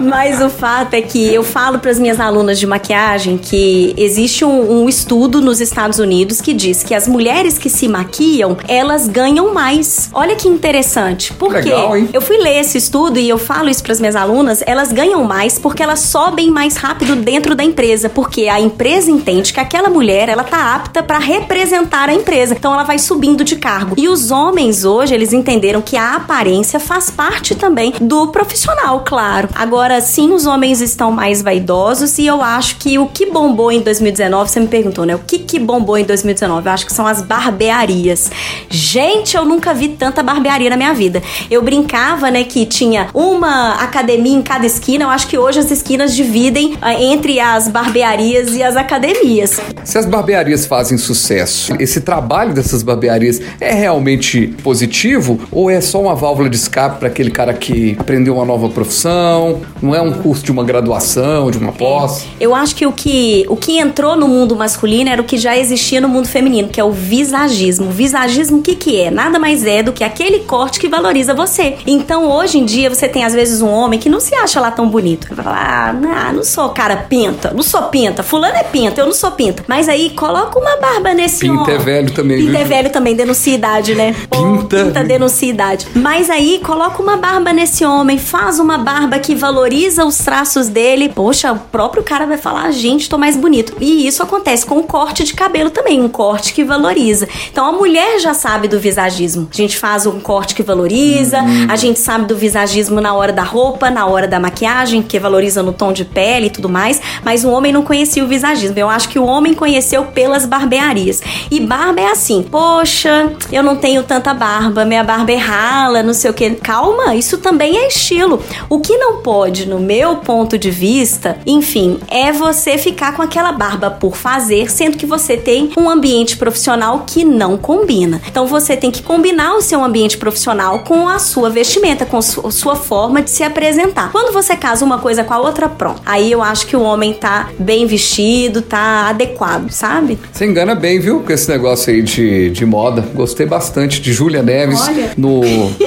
Mas 0.00 0.40
o 0.40 0.48
fato 0.48 0.94
é 0.94 1.02
que 1.02 1.32
eu 1.32 1.42
falo 1.42 1.78
para 1.78 1.90
as 1.90 1.98
minhas 1.98 2.18
alunas 2.18 2.58
de 2.58 2.66
maquiagem 2.66 3.36
que 3.38 3.94
existe 3.96 4.44
um, 4.44 4.82
um 4.84 4.88
estudo 4.88 5.40
nos 5.40 5.60
Estados 5.60 5.98
Unidos 5.98 6.40
que 6.40 6.52
diz 6.54 6.82
que 6.82 6.94
as 6.94 7.06
mulheres 7.06 7.58
que 7.58 7.68
se 7.68 7.86
maquiam, 7.88 8.56
elas 8.68 9.06
ganham 9.08 9.52
mais. 9.52 10.08
Olha 10.12 10.34
que 10.36 10.48
interessante. 10.48 11.32
Por 11.34 11.50
quê? 11.50 11.70
Legal, 11.70 11.96
hein? 11.96 12.08
Eu 12.12 12.20
fui 12.20 12.38
ler 12.38 12.60
esse 12.60 12.78
estudo 12.78 13.18
e 13.18 13.28
eu 13.28 13.38
falo 13.38 13.68
isso 13.68 13.82
para 13.82 13.92
as 13.92 14.00
minhas 14.00 14.16
alunas, 14.16 14.62
elas 14.66 14.79
ganham 14.92 15.24
mais 15.24 15.58
porque 15.58 15.82
elas 15.82 16.00
sobem 16.00 16.50
mais 16.50 16.76
rápido 16.76 17.16
dentro 17.16 17.54
da 17.54 17.62
empresa, 17.62 18.08
porque 18.08 18.48
a 18.48 18.60
empresa 18.60 19.10
entende 19.10 19.52
que 19.52 19.60
aquela 19.60 19.88
mulher, 19.88 20.28
ela 20.28 20.44
tá 20.44 20.74
apta 20.74 21.02
para 21.02 21.18
representar 21.18 22.08
a 22.08 22.14
empresa. 22.14 22.54
Então 22.54 22.72
ela 22.72 22.84
vai 22.84 22.98
subindo 22.98 23.44
de 23.44 23.56
cargo. 23.56 23.94
E 23.98 24.08
os 24.08 24.30
homens 24.30 24.84
hoje, 24.84 25.14
eles 25.14 25.32
entenderam 25.32 25.80
que 25.80 25.96
a 25.96 26.16
aparência 26.16 26.80
faz 26.80 27.10
parte 27.10 27.54
também 27.54 27.92
do 28.00 28.28
profissional, 28.28 29.02
claro. 29.04 29.48
Agora 29.54 30.00
sim, 30.00 30.32
os 30.32 30.46
homens 30.46 30.80
estão 30.80 31.10
mais 31.10 31.42
vaidosos 31.42 32.18
e 32.18 32.26
eu 32.26 32.42
acho 32.42 32.76
que 32.76 32.98
o 32.98 33.06
que 33.06 33.26
bombou 33.26 33.70
em 33.70 33.80
2019, 33.80 34.50
você 34.50 34.60
me 34.60 34.68
perguntou, 34.68 35.04
né? 35.04 35.14
O 35.14 35.20
que 35.20 35.38
que 35.38 35.58
bombou 35.58 35.98
em 35.98 36.04
2019? 36.04 36.66
Eu 36.66 36.72
acho 36.72 36.86
que 36.86 36.92
são 36.92 37.06
as 37.06 37.22
barbearias. 37.22 38.30
Gente, 38.68 39.36
eu 39.36 39.44
nunca 39.44 39.74
vi 39.74 39.88
tanta 39.88 40.22
barbearia 40.22 40.70
na 40.70 40.76
minha 40.76 40.94
vida. 40.94 41.22
Eu 41.50 41.62
brincava, 41.62 42.30
né, 42.30 42.44
que 42.44 42.64
tinha 42.66 43.08
uma 43.12 43.74
academia 43.74 44.36
em 44.36 44.42
cada 44.42 44.66
esquina. 44.70 45.04
Eu 45.04 45.10
acho 45.10 45.26
que 45.28 45.36
hoje 45.36 45.58
as 45.58 45.70
esquinas 45.70 46.14
dividem 46.14 46.76
ah, 46.80 46.94
entre 46.94 47.38
as 47.38 47.68
barbearias 47.68 48.54
e 48.54 48.62
as 48.62 48.76
academias. 48.76 49.60
Se 49.84 49.98
as 49.98 50.06
barbearias 50.06 50.66
fazem 50.66 50.96
sucesso, 50.96 51.74
esse 51.78 52.00
trabalho 52.00 52.54
dessas 52.54 52.82
barbearias 52.82 53.40
é 53.60 53.72
realmente 53.72 54.54
positivo 54.62 55.40
ou 55.50 55.68
é 55.68 55.80
só 55.80 56.00
uma 56.00 56.14
válvula 56.14 56.48
de 56.48 56.56
escape 56.56 56.98
para 56.98 57.08
aquele 57.08 57.30
cara 57.30 57.52
que 57.52 57.96
aprendeu 57.98 58.34
uma 58.36 58.44
nova 58.44 58.68
profissão? 58.68 59.60
Não 59.82 59.94
é 59.94 60.00
um 60.00 60.12
curso 60.12 60.44
de 60.44 60.52
uma 60.52 60.64
graduação, 60.64 61.50
de 61.50 61.58
uma 61.58 61.72
pós? 61.72 62.26
Eu 62.38 62.54
acho 62.54 62.74
que 62.74 62.86
o 62.86 62.92
que 62.92 63.44
o 63.48 63.56
que 63.56 63.78
entrou 63.78 64.16
no 64.16 64.28
mundo 64.28 64.54
masculino 64.56 65.10
era 65.10 65.20
o 65.20 65.24
que 65.24 65.36
já 65.36 65.56
existia 65.56 66.00
no 66.00 66.08
mundo 66.08 66.28
feminino, 66.28 66.68
que 66.68 66.80
é 66.80 66.84
o 66.84 66.92
visagismo. 66.92 67.88
O 67.88 67.90
visagismo 67.90 68.58
o 68.58 68.62
que 68.62 68.74
que 68.74 69.00
é? 69.00 69.10
Nada 69.10 69.38
mais 69.38 69.64
é 69.64 69.82
do 69.82 69.92
que 69.92 70.04
aquele 70.04 70.40
corte 70.40 70.78
que 70.78 70.88
valoriza 70.88 71.34
você. 71.34 71.76
Então, 71.86 72.30
hoje 72.30 72.58
em 72.58 72.64
dia, 72.64 72.88
você 72.88 73.08
tem 73.08 73.24
às 73.24 73.32
vezes 73.32 73.62
um 73.62 73.68
homem 73.68 73.98
que 73.98 74.08
não 74.08 74.20
se 74.20 74.34
acha 74.34 74.49
lá 74.58 74.70
tão 74.70 74.88
bonito. 74.88 75.28
Vai 75.34 75.44
falar, 75.44 75.88
ah, 75.88 75.92
não, 75.92 76.32
não 76.36 76.42
sou 76.44 76.70
cara 76.70 76.96
pinta, 76.96 77.52
não 77.54 77.62
sou 77.62 77.82
pinta. 77.84 78.22
Fulano 78.22 78.56
é 78.56 78.64
pinta, 78.64 79.00
eu 79.00 79.06
não 79.06 79.12
sou 79.14 79.30
pinta. 79.32 79.62
Mas 79.68 79.88
aí, 79.88 80.10
coloca 80.10 80.58
uma 80.58 80.76
barba 80.78 81.12
nesse 81.14 81.40
Pinta 81.40 81.62
homem. 81.62 81.74
é 81.76 81.78
velho 81.78 82.10
também, 82.12 82.38
Pinta 82.38 82.50
viu? 82.52 82.60
é 82.60 82.64
velho 82.64 82.90
também, 82.90 83.14
denuncia 83.14 83.54
idade, 83.54 83.94
né? 83.94 84.14
Pinta. 84.30 84.84
Pinta 84.84 85.04
denuncia 85.04 85.48
idade. 85.50 85.86
Mas 85.94 86.30
aí, 86.30 86.60
coloca 86.64 87.02
uma 87.02 87.16
barba 87.16 87.52
nesse 87.52 87.84
homem, 87.84 88.18
faz 88.18 88.58
uma 88.58 88.78
barba 88.78 89.18
que 89.18 89.34
valoriza 89.34 90.04
os 90.04 90.18
traços 90.18 90.68
dele. 90.68 91.08
Poxa, 91.14 91.52
o 91.52 91.58
próprio 91.58 92.02
cara 92.02 92.26
vai 92.26 92.38
falar, 92.38 92.70
gente, 92.72 93.08
tô 93.08 93.18
mais 93.18 93.36
bonito. 93.36 93.74
E 93.80 94.06
isso 94.06 94.22
acontece 94.22 94.64
com 94.66 94.78
o 94.78 94.84
corte 94.84 95.22
de 95.24 95.34
cabelo 95.34 95.70
também, 95.70 96.00
um 96.00 96.08
corte 96.08 96.52
que 96.54 96.64
valoriza. 96.64 97.28
Então 97.52 97.66
a 97.66 97.72
mulher 97.72 98.18
já 98.20 98.32
sabe 98.34 98.66
do 98.68 98.80
visagismo. 98.80 99.48
A 99.52 99.56
gente 99.56 99.76
faz 99.76 100.06
um 100.06 100.18
corte 100.20 100.54
que 100.54 100.62
valoriza, 100.62 101.38
a 101.68 101.76
gente 101.76 101.98
sabe 101.98 102.24
do 102.26 102.36
visagismo 102.36 103.00
na 103.00 103.12
hora 103.14 103.32
da 103.32 103.42
roupa, 103.42 103.90
na 103.90 104.06
hora 104.06 104.26
da 104.26 104.39
maquiagem, 104.40 105.02
que 105.02 105.18
valoriza 105.18 105.62
no 105.62 105.72
tom 105.72 105.92
de 105.92 106.04
pele 106.04 106.46
e 106.46 106.50
tudo 106.50 106.68
mais, 106.68 107.00
mas 107.24 107.44
o 107.44 107.50
homem 107.50 107.72
não 107.72 107.82
conhecia 107.82 108.24
o 108.24 108.26
visagismo. 108.26 108.78
Eu 108.78 108.88
acho 108.88 109.08
que 109.08 109.18
o 109.18 109.24
homem 109.24 109.54
conheceu 109.54 110.04
pelas 110.06 110.46
barbearias. 110.46 111.22
E 111.50 111.60
barba 111.60 112.00
é 112.00 112.10
assim, 112.10 112.42
poxa, 112.42 113.32
eu 113.52 113.62
não 113.62 113.76
tenho 113.76 114.02
tanta 114.02 114.34
barba, 114.34 114.84
minha 114.84 115.04
barba 115.04 115.32
é 115.32 115.36
rala, 115.36 116.02
não 116.02 116.14
sei 116.14 116.30
o 116.30 116.34
que. 116.34 116.50
Calma, 116.50 117.14
isso 117.14 117.38
também 117.38 117.76
é 117.76 117.88
estilo. 117.88 118.42
O 118.68 118.80
que 118.80 118.96
não 118.96 119.18
pode, 119.18 119.68
no 119.68 119.78
meu 119.78 120.16
ponto 120.16 120.58
de 120.58 120.70
vista, 120.70 121.38
enfim, 121.46 121.98
é 122.08 122.32
você 122.32 122.78
ficar 122.78 123.14
com 123.14 123.22
aquela 123.22 123.52
barba 123.52 123.90
por 123.90 124.16
fazer, 124.16 124.70
sendo 124.70 124.96
que 124.96 125.06
você 125.06 125.36
tem 125.36 125.70
um 125.76 125.88
ambiente 125.88 126.36
profissional 126.36 127.04
que 127.06 127.24
não 127.24 127.56
combina. 127.56 128.20
Então 128.28 128.46
você 128.46 128.76
tem 128.76 128.90
que 128.90 129.02
combinar 129.02 129.54
o 129.54 129.62
seu 129.62 129.82
ambiente 129.82 130.16
profissional 130.16 130.80
com 130.80 131.08
a 131.08 131.18
sua 131.18 131.50
vestimenta, 131.50 132.06
com 132.06 132.18
a 132.18 132.22
sua 132.22 132.76
forma 132.76 133.22
de 133.22 133.30
se 133.30 133.42
apresentar. 133.42 134.10
Quando 134.12 134.29
você 134.32 134.56
casa 134.56 134.84
uma 134.84 134.98
coisa 134.98 135.24
com 135.24 135.34
a 135.34 135.38
outra, 135.38 135.68
pronto. 135.68 136.00
Aí 136.04 136.30
eu 136.30 136.42
acho 136.42 136.66
que 136.66 136.76
o 136.76 136.82
homem 136.82 137.12
tá 137.14 137.50
bem 137.58 137.86
vestido, 137.86 138.62
tá 138.62 139.08
adequado, 139.08 139.70
sabe? 139.70 140.18
Você 140.32 140.44
engana 140.44 140.74
bem, 140.74 140.98
viu, 141.00 141.20
com 141.20 141.32
esse 141.32 141.48
negócio 141.50 141.92
aí 141.92 142.02
de, 142.02 142.50
de 142.50 142.66
moda. 142.66 143.04
Gostei 143.14 143.46
bastante 143.46 144.00
de 144.00 144.12
Júlia 144.12 144.42
Neves 144.42 144.80
Olha. 144.80 145.12
no 145.16 145.40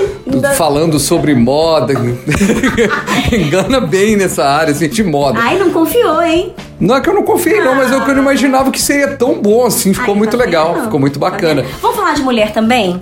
falando 0.55 0.99
sobre 0.99 1.33
moda. 1.35 1.93
engana 3.31 3.79
bem 3.81 4.15
nessa 4.15 4.43
área 4.45 4.71
assim, 4.71 4.87
de 4.87 5.03
moda. 5.03 5.39
Ai, 5.41 5.57
não 5.57 5.71
confiou, 5.71 6.21
hein? 6.21 6.53
Não 6.79 6.95
é 6.95 7.01
que 7.01 7.09
eu 7.09 7.13
não 7.13 7.23
confiei, 7.23 7.61
não, 7.61 7.75
mas 7.75 7.91
eu 7.91 8.01
que 8.03 8.09
eu 8.09 8.15
não 8.15 8.21
imaginava 8.23 8.71
que 8.71 8.81
seria 8.81 9.09
tão 9.15 9.41
bom 9.41 9.65
assim. 9.65 9.93
Ficou 9.93 10.13
Ai, 10.13 10.17
muito 10.17 10.37
tá 10.37 10.43
legal, 10.43 10.73
vendo? 10.73 10.83
ficou 10.85 10.99
muito 10.99 11.19
bacana. 11.19 11.65
Vamos 11.81 11.95
falar 11.95 12.13
de 12.13 12.21
mulher 12.21 12.51
também? 12.51 12.99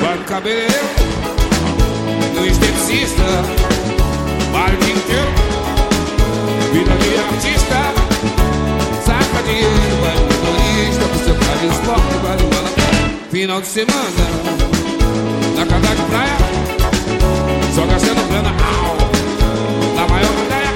Vai 0.00 0.18
cabeleireiro, 0.26 0.72
no 2.34 2.46
esteticista, 2.46 3.22
Final 13.38 13.60
de 13.60 13.68
semana, 13.68 14.26
na 15.54 15.64
casa 15.64 15.94
de 15.94 16.02
praia, 16.10 16.36
só 17.72 17.86
gastando 17.86 18.28
grana, 18.28 18.50
na 19.94 20.08
maior 20.08 20.32
praia, 20.48 20.72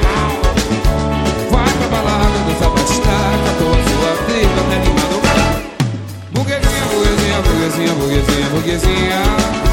vai 1.51 1.72
pra 1.75 1.88
balada, 1.88 2.38
dança 2.46 2.70
pra 2.70 2.83
destaca, 2.85 3.51
toa 3.59 3.79
sua 3.83 4.12
vida, 4.29 4.61
até 4.61 4.79
de 4.79 4.90
madrugada. 4.92 5.51
Burguesinha, 6.31 6.85
burguesinha, 6.87 7.42
burguesinha, 7.42 7.94
burguesinha, 7.94 8.48
burguesinha. 8.51 9.72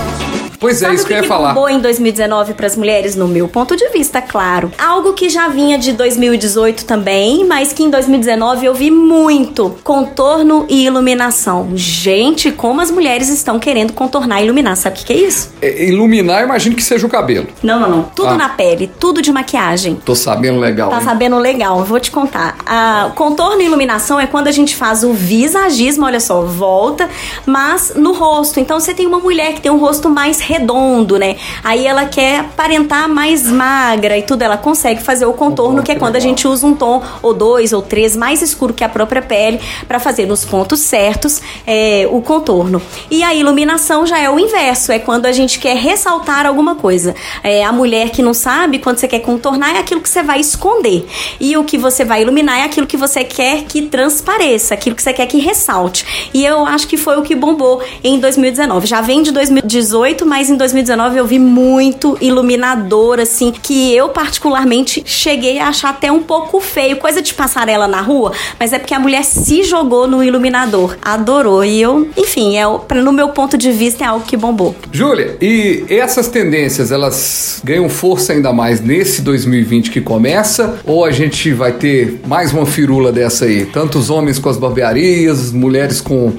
Pois 0.60 0.82
é, 0.82 0.86
Sabe 0.86 0.96
isso 0.96 1.04
o 1.06 1.08
que 1.08 1.14
eu 1.14 1.18
ia 1.18 1.22
que 1.24 1.28
falar. 1.28 1.54
bombou 1.54 1.70
em 1.70 1.80
2019 1.80 2.54
para 2.54 2.68
as 2.68 2.76
mulheres, 2.76 3.16
no 3.16 3.28
meu 3.28 3.48
ponto 3.48 3.76
de 3.78 3.88
vista, 3.90 4.22
claro. 4.22 4.72
Algo 4.78 5.14
que 5.14 5.30
já 5.30 5.48
vinha 5.48 5.78
de 5.78 5.94
2018 5.94 6.86
também, 6.86 7.46
mas 7.46 7.72
que 7.72 7.82
em 7.84 7.90
2019 7.90 8.66
eu 8.66 8.74
vi 8.74 8.92
muito: 8.92 9.78
contorno 9.84 10.66
e 10.68 10.86
iluminação. 10.86 11.70
Gente, 11.76 12.52
como 12.52 12.82
as 12.82 12.92
mulheres 12.92 13.30
estão 13.30 13.58
querendo 13.60 13.94
contornar 13.94 14.42
e 14.42 14.46
iluminar. 14.46 14.76
Sabe 14.76 14.96
o 14.96 15.00
que, 15.00 15.06
que 15.06 15.14
é 15.14 15.18
isso? 15.28 15.54
É, 15.62 15.86
Iluminar, 15.86 16.44
imagino 16.44 16.76
que 16.76 16.84
seja 16.84 17.06
o 17.08 17.10
cabelo. 17.10 17.48
Não, 17.64 17.80
não, 17.80 17.90
não. 17.90 18.04
Tudo 18.16 18.30
Ah. 18.30 18.38
na 18.38 18.50
pele, 18.50 18.92
tudo 19.00 19.22
de 19.22 19.32
maquiagem. 19.32 19.96
Tô 20.04 20.16
sabendo 20.16 20.60
legal. 20.60 20.90
Tá 20.90 20.98
hein? 20.98 21.04
sabendo 21.04 21.38
legal, 21.38 21.84
vou 21.86 22.00
te 22.00 22.12
contar. 22.12 22.58
A 22.66 23.12
contorno 23.16 23.62
e 23.62 23.66
iluminação 23.66 24.20
é 24.20 24.28
quando 24.28 24.48
a 24.48 24.52
gente 24.52 24.76
faz 24.76 25.04
o 25.04 25.14
visagismo, 25.14 26.06
olha 26.06 26.20
só, 26.20 26.42
volta, 26.42 27.10
mas 27.46 27.94
no 27.96 28.14
rosto. 28.14 28.60
Então 28.60 28.80
você 28.80 28.94
tem 28.94 29.06
uma 29.08 29.20
mulher 29.20 29.54
que 29.54 29.62
tem 29.62 29.72
um 29.72 29.78
rosto 29.78 30.10
mais 30.10 30.40
redondo, 30.50 31.18
né? 31.18 31.36
Aí 31.64 31.86
ela 31.86 32.06
quer 32.06 32.40
aparentar 32.40 33.08
mais 33.08 33.46
magra 33.46 34.18
e 34.18 34.24
tudo, 34.24 34.42
ela 34.42 34.58
consegue 34.58 35.04
fazer 35.04 35.26
o 35.26 35.34
contorno, 35.34 35.84
que 35.84 35.92
é 35.92 35.96
quando 35.96 36.16
a 36.16 36.20
gente 36.20 36.48
usa 36.48 36.66
um 36.66 36.74
tom 36.74 37.04
ou 37.22 37.36
dois 37.36 37.72
ou 37.72 37.84
três 37.84 38.16
mais 38.16 38.42
escuro 38.42 38.74
que 38.74 38.84
a 38.84 38.90
própria 38.90 39.22
pele 39.22 39.60
para 39.88 40.00
fazer 40.00 40.26
nos 40.26 40.44
pontos 40.44 40.80
certos 40.80 41.40
é, 41.68 42.08
o 42.10 42.20
contorno. 42.22 42.82
E 43.12 43.24
a 43.24 43.36
iluminação 43.36 44.08
já 44.08 44.18
é 44.18 44.28
o 44.28 44.40
inverso, 44.40 44.92
é 44.92 44.98
quando 44.98 45.28
a 45.28 45.32
gente 45.32 45.60
quer 45.60 45.78
ressaltar 45.78 46.48
alguma 46.48 46.76
coisa. 46.76 47.14
É, 47.44 47.64
a 47.64 47.72
mulher 47.72 48.10
que 48.10 48.24
não 48.24 48.34
sabe, 48.34 48.80
quando 48.80 48.98
você 48.98 49.08
quer 49.08 49.20
contornar, 49.20 49.76
é 49.76 49.80
aquilo 49.80 50.02
que 50.02 50.10
você 50.10 50.24
vai 50.24 50.40
esconder. 50.40 51.06
E 51.40 51.56
o 51.58 51.64
que 51.64 51.78
você 51.78 52.04
vai 52.04 52.24
iluminar 52.24 52.60
é 52.60 52.64
aquilo 52.64 52.88
que 52.88 52.98
você 52.98 53.24
quer 53.24 53.66
que 53.66 53.84
transpareça, 53.84 54.74
aquilo 54.74 54.96
que 54.96 55.04
você 55.04 55.14
quer 55.14 55.28
que 55.28 55.38
ressalte. 55.38 56.30
E 56.34 56.44
eu 56.44 56.66
acho 56.66 56.88
que 56.88 56.98
foi 56.98 57.18
o 57.18 57.22
que 57.22 57.36
bombou 57.36 57.84
em 58.04 58.20
2019. 58.20 58.88
Já 58.88 59.02
vem 59.02 59.22
de 59.22 59.32
2018, 59.32 60.26
mas 60.26 60.39
em 60.48 60.56
2019 60.56 61.18
eu 61.18 61.26
vi 61.26 61.40
muito 61.40 62.16
iluminador, 62.22 63.20
assim, 63.20 63.52
que 63.52 63.96
eu 63.96 64.10
particularmente 64.10 65.02
cheguei 65.04 65.58
a 65.58 65.70
achar 65.70 65.90
até 65.90 66.12
um 66.12 66.22
pouco 66.22 66.60
feio. 66.60 66.98
Coisa 66.98 67.20
de 67.20 67.34
passarela 67.34 67.88
na 67.88 68.00
rua, 68.00 68.32
mas 68.60 68.72
é 68.74 68.78
porque 68.78 68.94
a 68.94 69.00
mulher 69.00 69.24
se 69.24 69.64
jogou 69.64 70.08
no 70.08 70.24
iluminador. 70.24 70.96
Adorou. 71.02 71.66
E 71.66 71.82
eu, 71.82 72.08
enfim, 72.16 72.58
é, 72.58 72.64
no 72.96 73.12
meu 73.12 73.30
ponto 73.30 73.58
de 73.58 73.72
vista, 73.72 74.04
é 74.04 74.08
algo 74.08 74.24
que 74.24 74.38
bombou. 74.38 74.76
Júlia, 74.92 75.36
e 75.42 75.84
essas 75.90 76.28
tendências, 76.28 76.92
elas 76.92 77.62
ganham 77.64 77.90
força 77.90 78.34
ainda 78.34 78.54
mais 78.54 78.80
nesse 78.82 79.24
2020 79.24 79.90
que 79.90 80.02
começa? 80.02 80.80
Ou 80.86 81.06
a 81.06 81.12
gente 81.12 81.52
vai 81.54 81.72
ter 81.72 82.22
mais 82.28 82.54
uma 82.54 82.66
firula 82.66 83.12
dessa 83.12 83.46
aí? 83.46 83.66
Tanto 83.66 83.98
os 83.98 84.12
homens 84.12 84.38
com 84.38 84.50
as 84.50 84.58
barbearias, 84.58 85.52
mulheres 85.52 86.02
com 86.02 86.34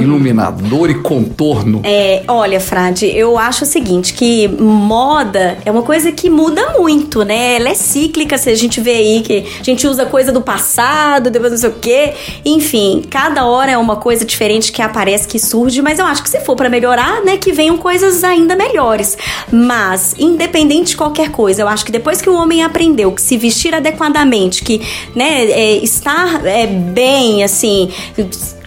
iluminador 0.00 0.90
e 0.90 0.94
contorno. 0.94 1.80
É, 1.84 2.22
olha, 2.28 2.60
Frade, 2.60 3.06
eu 3.06 3.36
acho 3.38 3.64
o 3.64 3.66
seguinte, 3.66 4.14
que 4.14 4.48
moda 4.48 5.58
é 5.64 5.70
uma 5.70 5.82
coisa 5.82 6.12
que 6.12 6.30
muda 6.30 6.74
muito, 6.78 7.24
né? 7.24 7.56
Ela 7.56 7.70
é 7.70 7.74
cíclica, 7.74 8.38
se 8.38 8.50
a 8.50 8.54
gente 8.54 8.80
vê 8.80 8.92
aí 8.92 9.20
que 9.20 9.44
a 9.60 9.64
gente 9.64 9.86
usa 9.86 10.06
coisa 10.06 10.32
do 10.32 10.40
passado, 10.40 11.30
depois 11.30 11.52
não 11.52 11.58
sei 11.58 11.70
o 11.70 11.74
quê. 11.80 12.12
Enfim, 12.44 13.02
cada 13.10 13.44
hora 13.46 13.72
é 13.72 13.78
uma 13.78 13.96
coisa 13.96 14.24
diferente 14.24 14.72
que 14.72 14.82
aparece, 14.82 15.26
que 15.26 15.38
surge, 15.38 15.82
mas 15.82 15.98
eu 15.98 16.06
acho 16.06 16.22
que 16.22 16.30
se 16.30 16.40
for 16.40 16.56
pra 16.56 16.68
melhorar, 16.68 17.22
né, 17.22 17.36
que 17.36 17.52
venham 17.52 17.76
coisas 17.76 18.24
ainda 18.24 18.56
melhores. 18.56 19.16
Mas, 19.50 20.14
independente 20.18 20.90
de 20.90 20.96
qualquer 20.96 21.30
coisa, 21.30 21.62
eu 21.62 21.68
acho 21.68 21.84
que 21.84 21.92
depois 21.92 22.20
que 22.20 22.28
o 22.28 22.34
homem 22.34 22.62
aprendeu 22.62 23.12
que 23.12 23.22
se 23.22 23.36
vestir 23.36 23.74
adequadamente, 23.74 24.62
que, 24.62 24.80
né, 25.14 25.44
é, 25.50 25.76
estar 25.76 26.44
é, 26.46 26.66
bem, 26.66 27.44
assim, 27.44 27.90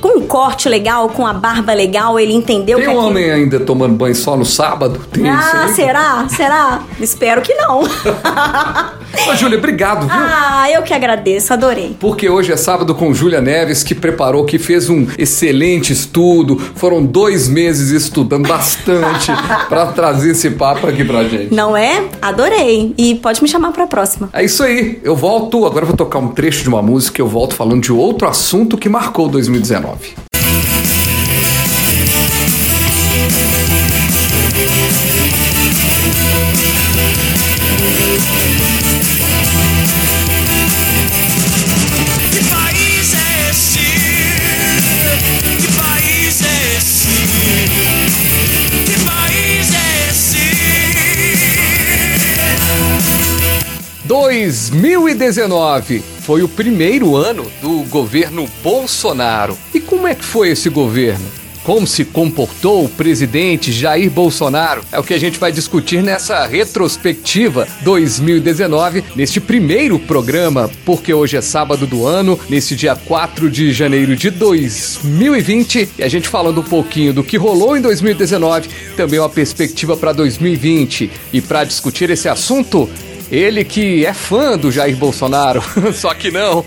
com 0.06 0.20
um 0.20 0.28
corte 0.28 0.70
legal, 0.70 1.10
com 1.10 1.26
a 1.26 1.34
barba 1.34 1.74
legal, 1.74 2.20
ele 2.20 2.32
entendeu 2.32 2.78
Tem 2.78 2.86
que 2.86 2.92
aquilo- 2.92 3.08
homem 3.08 3.32
ainda 3.32 3.60
tomando 3.60 3.96
banho 3.96 4.14
só 4.14 4.38
no 4.38 4.46
sábado? 4.46 5.00
Tem 5.12 5.28
ah, 5.28 5.68
será? 5.74 6.28
Será? 6.30 6.84
Espero 7.00 7.42
que 7.42 7.56
não. 7.56 7.82
Ô, 9.28 9.36
Júlia, 9.36 9.58
obrigado, 9.58 10.02
viu? 10.02 10.12
ah, 10.12 10.70
eu 10.70 10.84
que 10.84 10.94
agradeço, 10.94 11.54
adorei. 11.54 11.96
Porque 12.00 12.30
hoje 12.30 12.52
é 12.52 12.58
sábado 12.58 12.94
com 12.94 13.14
Júlia 13.14 13.42
Neves, 13.42 13.82
que 13.82 13.96
preparou, 13.96 14.46
que 14.46 14.60
fez 14.60 14.90
um 14.90 15.08
excelente 15.18 15.92
estudo. 15.94 16.58
Foram 16.76 17.04
dois 17.04 17.48
meses 17.48 17.90
estudando 17.90 18.48
bastante 18.48 19.32
pra 19.70 19.88
trazer 19.88 20.32
esse 20.32 20.52
papo 20.52 20.86
aqui 20.86 21.04
pra 21.04 21.24
gente. 21.24 21.54
Não 21.54 21.76
é? 21.76 22.04
Adorei. 22.22 22.94
E 22.98 23.16
pode 23.16 23.42
me 23.42 23.48
chamar 23.48 23.72
pra 23.72 23.88
próxima. 23.88 24.30
É 24.34 24.44
isso 24.44 24.62
aí, 24.62 25.00
eu 25.02 25.16
volto. 25.16 25.66
Agora 25.66 25.86
vou 25.86 25.96
tocar 25.96 26.20
um 26.20 26.28
trecho 26.28 26.62
de 26.64 26.70
uma 26.70 26.82
música. 26.82 27.20
Eu 27.22 27.28
volto 27.28 27.56
falando 27.56 27.82
de 27.82 27.92
outro 27.94 28.28
assunto 28.28 28.78
que 28.78 28.90
marcou 28.90 29.30
2019. 29.30 29.95
Que 29.96 30.14
país 42.44 43.14
é 43.14 43.50
esse? 43.50 43.80
Que 45.62 45.70
país 45.78 46.42
é 46.42 46.46
esse? 46.78 47.08
Que 48.86 48.96
país 49.06 49.68
é 49.74 49.76
esse? 50.10 50.44
2019 54.06 56.15
foi 56.26 56.42
o 56.42 56.48
primeiro 56.50 57.16
ano 57.16 57.46
do 57.62 57.84
governo 57.84 58.50
Bolsonaro. 58.64 59.56
E 59.72 59.80
como 59.80 60.08
é 60.08 60.16
que 60.16 60.26
foi 60.26 60.50
esse 60.50 60.72
governo? 60.72 61.24
Como 61.64 61.86
se 61.86 62.04
comportou 62.04 62.86
o 62.86 62.90
presidente 62.90 63.72
Jair 63.72 64.10
Bolsonaro? 64.10 64.84
É 64.92 65.00
o 65.00 65.04
que 65.04 65.14
a 65.14 65.20
gente 65.20 65.40
vai 65.40 65.52
discutir 65.52 66.02
nessa 66.02 66.46
retrospectiva 66.46 67.68
2019, 67.82 69.04
neste 69.16 69.40
primeiro 69.40 70.00
programa, 70.00 70.70
porque 70.84 71.12
hoje 71.12 71.38
é 71.38 71.42
sábado 71.42 71.88
do 71.88 72.08
ano, 72.08 72.40
nesse 72.50 72.76
dia 72.76 72.96
4 72.96 73.50
de 73.50 73.72
janeiro 73.72 74.16
de 74.16 74.30
2020, 74.30 75.90
e 75.98 76.04
a 76.04 76.08
gente 76.08 76.28
falando 76.28 76.62
um 76.62 76.64
pouquinho 76.64 77.14
do 77.14 77.24
que 77.24 77.36
rolou 77.36 77.78
em 77.78 77.82
2019, 77.82 78.70
também 78.96 79.20
uma 79.20 79.30
perspectiva 79.30 79.98
para 79.98 80.12
2020. 80.12 81.10
E 81.34 81.42
para 81.42 81.64
discutir 81.64 82.12
esse 82.12 82.30
assunto, 82.30 82.88
ele 83.36 83.66
que 83.66 84.06
é 84.06 84.14
fã 84.14 84.58
do 84.58 84.72
Jair 84.72 84.96
Bolsonaro, 84.96 85.62
só 85.94 86.14
que 86.14 86.32
não. 86.32 86.64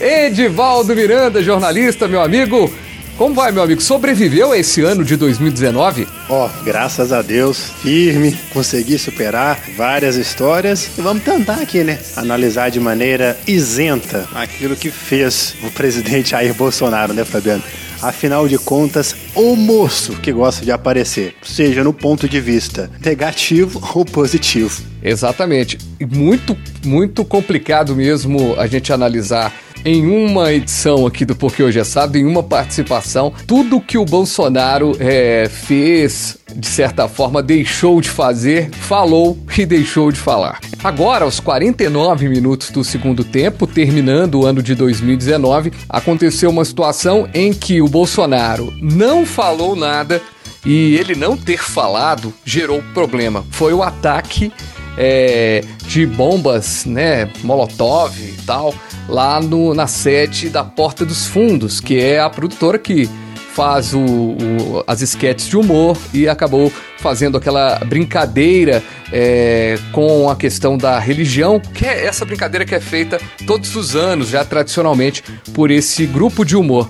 Edivaldo 0.00 0.94
Miranda, 0.96 1.42
jornalista, 1.42 2.08
meu 2.08 2.22
amigo. 2.22 2.72
Como 3.18 3.34
vai, 3.34 3.50
meu 3.50 3.62
amigo? 3.62 3.80
Sobreviveu 3.80 4.52
a 4.52 4.58
esse 4.58 4.82
ano 4.82 5.02
de 5.02 5.16
2019? 5.16 6.06
Ó, 6.28 6.46
oh, 6.46 6.64
graças 6.64 7.12
a 7.12 7.22
Deus, 7.22 7.70
firme, 7.82 8.36
consegui 8.52 8.98
superar 8.98 9.58
várias 9.74 10.16
histórias 10.16 10.90
e 10.98 11.00
vamos 11.00 11.22
tentar 11.22 11.54
aqui, 11.54 11.82
né? 11.82 11.98
Analisar 12.14 12.70
de 12.70 12.78
maneira 12.78 13.38
isenta 13.46 14.28
aquilo 14.34 14.76
que 14.76 14.90
fez 14.90 15.54
o 15.62 15.70
presidente 15.70 16.30
Jair 16.30 16.52
Bolsonaro, 16.52 17.14
né, 17.14 17.24
Fabiano? 17.24 17.62
Afinal 18.02 18.46
de 18.46 18.58
contas, 18.58 19.16
o 19.36 19.54
moço 19.54 20.14
que 20.14 20.32
gosta 20.32 20.64
de 20.64 20.72
aparecer, 20.72 21.34
seja 21.42 21.84
no 21.84 21.92
ponto 21.92 22.26
de 22.26 22.40
vista 22.40 22.90
negativo 23.04 23.80
ou 23.94 24.04
positivo. 24.04 24.82
Exatamente. 25.02 25.78
Muito, 26.10 26.56
muito 26.84 27.24
complicado 27.24 27.94
mesmo 27.94 28.58
a 28.58 28.66
gente 28.66 28.92
analisar 28.92 29.52
em 29.84 30.06
uma 30.06 30.52
edição 30.52 31.06
aqui 31.06 31.24
do 31.24 31.36
Porque 31.36 31.62
Hoje 31.62 31.78
é 31.78 31.84
Sábado, 31.84 32.16
em 32.16 32.24
uma 32.24 32.42
participação, 32.42 33.32
tudo 33.46 33.80
que 33.80 33.98
o 33.98 34.04
Bolsonaro 34.04 34.96
é, 34.98 35.48
fez, 35.48 36.38
de 36.54 36.66
certa 36.66 37.08
forma, 37.08 37.42
deixou 37.42 38.00
de 38.00 38.08
fazer, 38.08 38.70
falou 38.70 39.38
e 39.56 39.64
deixou 39.64 40.10
de 40.10 40.18
falar. 40.18 40.60
Agora, 40.82 41.24
aos 41.24 41.40
49 41.40 42.28
minutos 42.28 42.70
do 42.70 42.84
segundo 42.84 43.24
tempo, 43.24 43.66
terminando 43.66 44.40
o 44.40 44.46
ano 44.46 44.62
de 44.62 44.74
2019, 44.74 45.72
aconteceu 45.88 46.50
uma 46.50 46.64
situação 46.64 47.28
em 47.32 47.52
que 47.52 47.80
o 47.80 47.88
Bolsonaro 47.88 48.72
não 48.80 49.24
falou 49.26 49.74
nada 49.74 50.20
e 50.64 50.96
ele 50.96 51.14
não 51.14 51.36
ter 51.36 51.62
falado 51.62 52.34
gerou 52.44 52.82
problema. 52.92 53.44
Foi 53.50 53.72
o 53.72 53.82
ataque 53.82 54.52
é, 54.96 55.62
de 55.86 56.06
bombas, 56.06 56.84
né, 56.84 57.30
Molotov 57.42 58.18
e 58.18 58.36
tal, 58.46 58.74
lá 59.08 59.40
no, 59.40 59.74
na 59.74 59.86
sede 59.86 60.48
da 60.48 60.64
Porta 60.64 61.04
dos 61.04 61.26
Fundos, 61.26 61.80
que 61.80 61.98
é 61.98 62.20
a 62.20 62.30
produtora 62.30 62.78
que 62.78 63.08
faz 63.56 63.94
o, 63.94 64.00
o, 64.00 64.84
as 64.86 65.00
esquetes 65.00 65.48
de 65.48 65.56
humor 65.56 65.96
e 66.12 66.28
acabou 66.28 66.70
fazendo 66.98 67.38
aquela 67.38 67.78
brincadeira 67.86 68.84
é, 69.10 69.78
com 69.92 70.28
a 70.28 70.36
questão 70.36 70.76
da 70.76 70.98
religião, 70.98 71.58
que 71.58 71.86
é 71.86 72.04
essa 72.04 72.26
brincadeira 72.26 72.66
que 72.66 72.74
é 72.74 72.80
feita 72.80 73.18
todos 73.46 73.74
os 73.74 73.96
anos, 73.96 74.28
já 74.28 74.44
tradicionalmente, 74.44 75.24
por 75.54 75.70
esse 75.70 76.04
grupo 76.04 76.44
de 76.44 76.54
humor. 76.54 76.86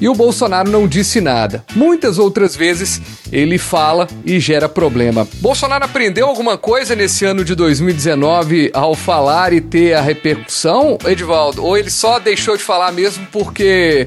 E 0.00 0.08
o 0.08 0.14
Bolsonaro 0.14 0.70
não 0.70 0.86
disse 0.86 1.20
nada. 1.20 1.64
Muitas 1.74 2.18
outras 2.18 2.54
vezes 2.54 3.00
ele 3.32 3.58
fala 3.58 4.06
e 4.24 4.38
gera 4.38 4.68
problema. 4.68 5.26
Bolsonaro 5.40 5.84
aprendeu 5.84 6.28
alguma 6.28 6.56
coisa 6.56 6.94
nesse 6.94 7.24
ano 7.24 7.44
de 7.44 7.54
2019 7.54 8.70
ao 8.72 8.94
falar 8.94 9.52
e 9.52 9.60
ter 9.60 9.94
a 9.94 10.00
repercussão, 10.00 10.98
Edivaldo? 11.04 11.64
Ou 11.64 11.76
ele 11.76 11.90
só 11.90 12.18
deixou 12.18 12.56
de 12.56 12.62
falar 12.62 12.92
mesmo 12.92 13.26
porque, 13.32 14.06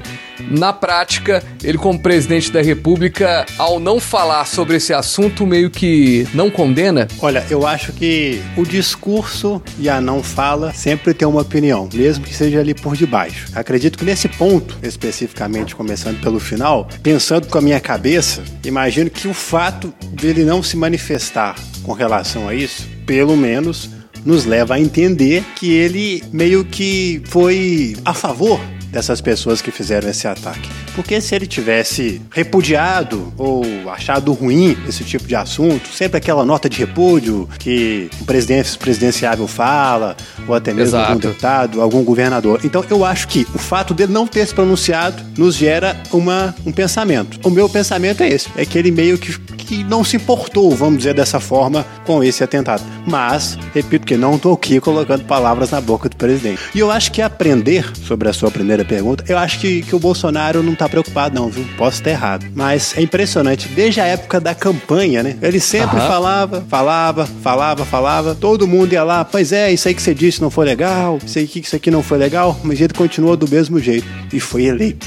na 0.50 0.72
prática, 0.72 1.42
ele, 1.62 1.78
como 1.78 1.98
presidente 1.98 2.50
da 2.50 2.62
República, 2.62 3.46
ao 3.58 3.78
não 3.78 4.00
falar 4.00 4.44
sobre 4.46 4.76
esse 4.76 4.92
assunto, 4.92 5.46
meio 5.46 5.70
que 5.70 6.26
não 6.34 6.50
condena? 6.50 7.08
Olha, 7.20 7.44
eu 7.50 7.66
acho 7.66 7.92
que 7.92 8.40
o 8.56 8.64
discurso 8.64 9.62
e 9.78 9.88
a 9.88 10.00
não 10.00 10.22
fala 10.22 10.72
sempre 10.72 11.14
tem 11.14 11.26
uma 11.26 11.42
opinião, 11.42 11.88
mesmo 11.92 12.24
que 12.24 12.34
seja 12.34 12.60
ali 12.60 12.74
por 12.74 12.96
debaixo. 12.96 13.48
Acredito 13.54 13.98
que 13.98 14.04
nesse 14.04 14.28
ponto, 14.28 14.78
especificamente, 14.82 15.74
começando 15.74 16.20
pelo 16.20 16.40
final, 16.40 16.88
pensando 17.02 17.46
com 17.48 17.58
a 17.58 17.62
minha 17.62 17.80
cabeça, 17.80 18.42
imagino 18.64 19.10
que 19.10 19.28
o 19.28 19.34
fato 19.34 19.92
dele 20.12 20.44
não 20.44 20.62
se 20.62 20.76
manifestar 20.76 21.56
com 21.82 21.92
relação 21.92 22.48
a 22.48 22.54
isso, 22.54 22.86
pelo 23.06 23.36
menos 23.36 23.90
nos 24.24 24.44
leva 24.44 24.74
a 24.74 24.80
entender 24.80 25.44
que 25.56 25.72
ele 25.72 26.22
meio 26.32 26.64
que 26.64 27.20
foi 27.24 27.96
a 28.04 28.14
favor 28.14 28.60
dessas 28.92 29.20
pessoas 29.20 29.62
que 29.62 29.70
fizeram 29.70 30.08
esse 30.08 30.28
ataque. 30.28 30.68
Porque 30.94 31.20
se 31.20 31.34
ele 31.34 31.46
tivesse 31.46 32.20
repudiado 32.30 33.32
ou 33.38 33.64
achado 33.90 34.32
ruim 34.32 34.76
esse 34.86 35.02
tipo 35.02 35.26
de 35.26 35.34
assunto, 35.34 35.88
sempre 35.88 36.18
aquela 36.18 36.44
nota 36.44 36.68
de 36.68 36.78
repúdio 36.78 37.48
que 37.58 38.10
o 38.20 38.24
presidente 38.24 38.76
presidenciável 38.76 39.48
fala, 39.48 40.14
ou 40.46 40.54
até 40.54 40.72
mesmo 40.72 40.90
Exato. 40.90 41.08
algum 41.08 41.20
deputado, 41.20 41.80
algum 41.80 42.04
governador. 42.04 42.60
Então 42.62 42.84
eu 42.90 43.04
acho 43.04 43.26
que 43.28 43.46
o 43.54 43.58
fato 43.58 43.94
dele 43.94 44.12
não 44.12 44.26
ter 44.26 44.46
se 44.46 44.54
pronunciado 44.54 45.22
nos 45.36 45.56
gera 45.56 45.96
uma, 46.12 46.54
um 46.66 46.70
pensamento. 46.72 47.40
O 47.42 47.50
meu 47.50 47.68
pensamento 47.68 48.22
é 48.22 48.28
esse: 48.28 48.48
é 48.56 48.66
que 48.66 48.76
ele 48.76 48.90
meio 48.90 49.16
que, 49.16 49.38
que 49.62 49.84
não 49.84 50.04
se 50.04 50.16
importou, 50.16 50.70
vamos 50.70 50.98
dizer 50.98 51.14
dessa 51.14 51.40
forma, 51.40 51.84
com 52.04 52.22
esse 52.22 52.42
atentado. 52.42 52.82
Mas, 53.06 53.58
repito 53.74 54.06
que 54.06 54.16
não 54.16 54.36
estou 54.36 54.54
aqui 54.54 54.80
colocando 54.80 55.24
palavras 55.24 55.70
na 55.70 55.80
boca 55.80 56.08
do 56.08 56.16
presidente. 56.16 56.60
E 56.74 56.78
eu 56.78 56.90
acho 56.90 57.12
que 57.12 57.22
aprender 57.22 57.90
sobre 57.96 58.28
a 58.28 58.32
sua 58.32 58.50
primeira 58.50 58.84
pergunta, 58.84 59.24
eu 59.28 59.38
acho 59.38 59.58
que, 59.58 59.82
que 59.82 59.94
o 59.94 59.98
Bolsonaro 59.98 60.62
não 60.62 60.72
está 60.72 60.88
preocupado, 60.88 61.34
não, 61.34 61.48
viu? 61.48 61.64
Posso 61.76 61.98
estar 61.98 62.10
errado. 62.10 62.46
Mas 62.54 62.96
é 62.96 63.02
impressionante, 63.02 63.68
desde 63.68 64.00
a 64.00 64.06
época 64.06 64.40
da 64.40 64.54
campanha, 64.54 65.22
né? 65.22 65.36
Ele 65.40 65.60
sempre 65.60 65.98
uhum. 65.98 66.06
falava, 66.06 66.64
falava, 66.68 67.26
falava, 67.26 67.84
falava. 67.84 68.34
Todo 68.34 68.66
mundo 68.66 68.92
ia 68.92 69.04
lá, 69.04 69.24
pois 69.24 69.52
é, 69.52 69.72
isso 69.72 69.88
aí 69.88 69.94
que 69.94 70.02
você 70.02 70.14
disse 70.14 70.40
não 70.40 70.50
foi 70.50 70.66
legal, 70.66 71.18
isso 71.24 71.38
aí 71.38 71.46
que 71.46 71.60
isso 71.60 71.76
aqui 71.76 71.90
não 71.90 72.02
foi 72.02 72.18
legal, 72.18 72.58
mas 72.62 72.80
ele 72.80 72.94
continuou 72.94 73.36
do 73.36 73.48
mesmo 73.48 73.78
jeito 73.78 74.06
e 74.32 74.40
foi 74.40 74.64
eleito. 74.64 75.06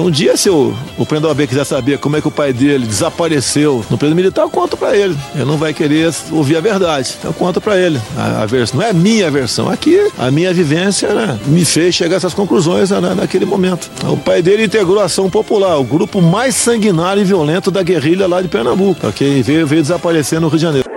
Um 0.00 0.10
dia, 0.10 0.36
se 0.36 0.50
o, 0.50 0.74
o 0.98 1.06
Prendor 1.06 1.34
B 1.34 1.46
quiser 1.46 1.64
saber 1.64 1.98
como 1.98 2.16
é 2.16 2.20
que 2.20 2.28
o 2.28 2.30
pai 2.30 2.52
dele 2.52 2.86
desapareceu 2.86 3.84
no 3.88 3.96
preso 3.96 4.14
militar, 4.14 4.42
eu 4.42 4.50
conto 4.50 4.76
pra 4.76 4.96
ele. 4.96 5.16
Ele 5.34 5.44
não 5.44 5.56
vai 5.56 5.72
querer 5.72 6.12
ouvir 6.30 6.56
a 6.56 6.60
verdade. 6.60 7.14
Então 7.18 7.30
eu 7.30 7.34
conto 7.34 7.60
pra 7.60 7.78
ele. 7.78 8.00
A, 8.16 8.42
a 8.42 8.46
versão, 8.46 8.78
não 8.78 8.86
é 8.86 8.90
a 8.90 8.92
minha 8.92 9.30
versão. 9.30 9.68
Aqui, 9.70 10.10
a 10.18 10.30
minha 10.30 10.52
vivência 10.52 11.14
né, 11.14 11.38
me 11.46 11.64
fez 11.64 11.94
chegar 11.94 12.16
a 12.16 12.18
essas 12.18 12.34
conclusões 12.34 12.90
né, 12.90 13.14
naquele 13.14 13.46
momento. 13.46 13.90
O 14.04 14.16
pai 14.16 14.42
dele 14.42 14.64
integrou 14.64 15.00
a 15.00 15.04
Ação 15.04 15.30
Popular, 15.30 15.78
o 15.78 15.84
grupo 15.84 16.20
mais 16.20 16.54
sanguinário 16.54 17.22
e 17.22 17.24
violento 17.24 17.70
da 17.70 17.82
guerrilha 17.82 18.26
lá 18.26 18.42
de 18.42 18.48
Pernambuco, 18.48 19.06
ok? 19.06 19.42
Veio, 19.42 19.66
veio 19.66 19.82
desaparecer 19.82 20.40
no 20.40 20.48
Rio 20.48 20.58
de 20.58 20.62
Janeiro. 20.62 20.88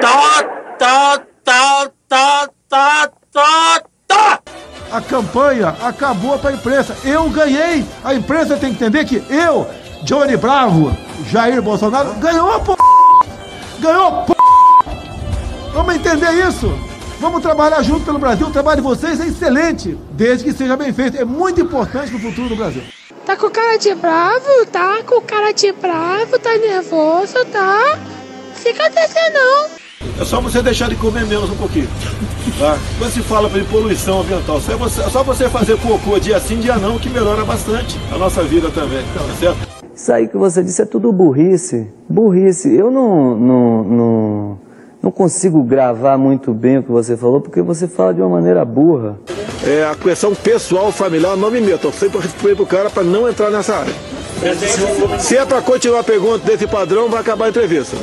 Tá, 0.00 0.44
tá, 0.78 1.18
tá, 1.44 1.90
tá, 2.08 2.48
tá, 2.48 2.48
tá, 2.68 3.10
tá! 3.32 3.97
A 4.90 5.00
campanha 5.00 5.76
acabou 5.82 6.38
para 6.38 6.50
a 6.50 6.54
imprensa. 6.54 6.96
Eu 7.04 7.28
ganhei. 7.28 7.84
A 8.02 8.14
imprensa 8.14 8.56
tem 8.56 8.70
que 8.70 8.76
entender 8.76 9.04
que 9.04 9.22
eu, 9.32 9.66
Johnny 10.02 10.36
Bravo, 10.36 10.96
Jair 11.26 11.60
Bolsonaro, 11.60 12.14
ganhou, 12.14 12.60
pô. 12.60 12.76
Ganhou, 13.78 14.24
pô. 14.24 14.34
Vamos 15.72 15.94
entender 15.94 16.32
isso. 16.48 16.72
Vamos 17.20 17.42
trabalhar 17.42 17.82
junto 17.82 18.04
pelo 18.04 18.18
Brasil. 18.18 18.46
O 18.46 18.52
trabalho 18.52 18.80
de 18.80 18.88
vocês 18.88 19.20
é 19.20 19.26
excelente, 19.26 19.98
desde 20.12 20.44
que 20.44 20.52
seja 20.52 20.76
bem 20.76 20.92
feito. 20.92 21.18
É 21.20 21.24
muito 21.24 21.60
importante 21.60 22.10
para 22.10 22.18
o 22.18 22.22
futuro 22.22 22.48
do 22.48 22.56
Brasil. 22.56 22.82
Tá 23.26 23.36
com 23.36 23.50
cara 23.50 23.76
de 23.76 23.94
bravo, 23.94 24.66
tá? 24.72 25.02
Com 25.02 25.20
cara 25.20 25.52
de 25.52 25.70
bravo, 25.72 26.38
tá 26.38 26.56
nervoso, 26.56 27.44
tá? 27.52 27.98
Fica 28.54 28.88
descendo 28.88 29.34
não. 29.34 29.87
É 30.20 30.24
só 30.24 30.40
você 30.40 30.62
deixar 30.62 30.88
de 30.88 30.96
comer 30.96 31.26
menos 31.26 31.50
um 31.50 31.56
pouquinho. 31.56 31.88
Tá? 32.58 32.78
Quando 32.98 33.10
se 33.10 33.22
fala 33.22 33.48
de 33.48 33.62
poluição 33.64 34.20
ambiental, 34.20 34.60
só, 34.60 34.72
é 34.72 34.76
você, 34.76 35.02
só 35.10 35.22
você 35.22 35.48
fazer 35.48 35.78
cocô 35.78 36.18
dia 36.18 36.40
sim, 36.40 36.58
dia 36.58 36.76
não, 36.76 36.98
que 36.98 37.08
melhora 37.08 37.44
bastante 37.44 37.98
a 38.12 38.18
nossa 38.18 38.42
vida 38.42 38.70
também, 38.70 39.02
tá 39.14 39.20
certo? 39.38 39.68
Isso 39.94 40.12
aí 40.12 40.28
que 40.28 40.36
você 40.36 40.62
disse 40.62 40.82
é 40.82 40.84
tudo 40.84 41.12
burrice. 41.12 41.88
Burrice. 42.08 42.72
Eu 42.72 42.90
não, 42.90 43.36
não, 43.36 43.84
não, 43.84 44.58
não 45.02 45.10
consigo 45.10 45.62
gravar 45.62 46.16
muito 46.16 46.54
bem 46.54 46.78
o 46.78 46.82
que 46.82 46.90
você 46.90 47.16
falou, 47.16 47.40
porque 47.40 47.60
você 47.60 47.88
fala 47.88 48.14
de 48.14 48.20
uma 48.20 48.28
maneira 48.28 48.64
burra. 48.64 49.18
É, 49.64 49.84
a 49.84 49.94
questão 49.96 50.34
pessoal, 50.34 50.92
familiar, 50.92 51.36
não 51.36 51.50
me 51.50 51.60
meto. 51.60 51.88
Eu 51.88 51.92
sempre 51.92 52.20
respeito 52.20 52.56
pro 52.56 52.66
cara 52.66 52.88
para 52.88 53.02
não 53.02 53.28
entrar 53.28 53.50
nessa 53.50 53.74
área. 53.74 53.92
Se 55.18 55.36
é 55.36 55.44
para 55.44 55.60
continuar 55.60 56.00
a 56.00 56.04
pergunta 56.04 56.38
desse 56.38 56.66
padrão, 56.66 57.08
vai 57.08 57.20
acabar 57.20 57.46
a 57.46 57.48
entrevista. 57.48 57.96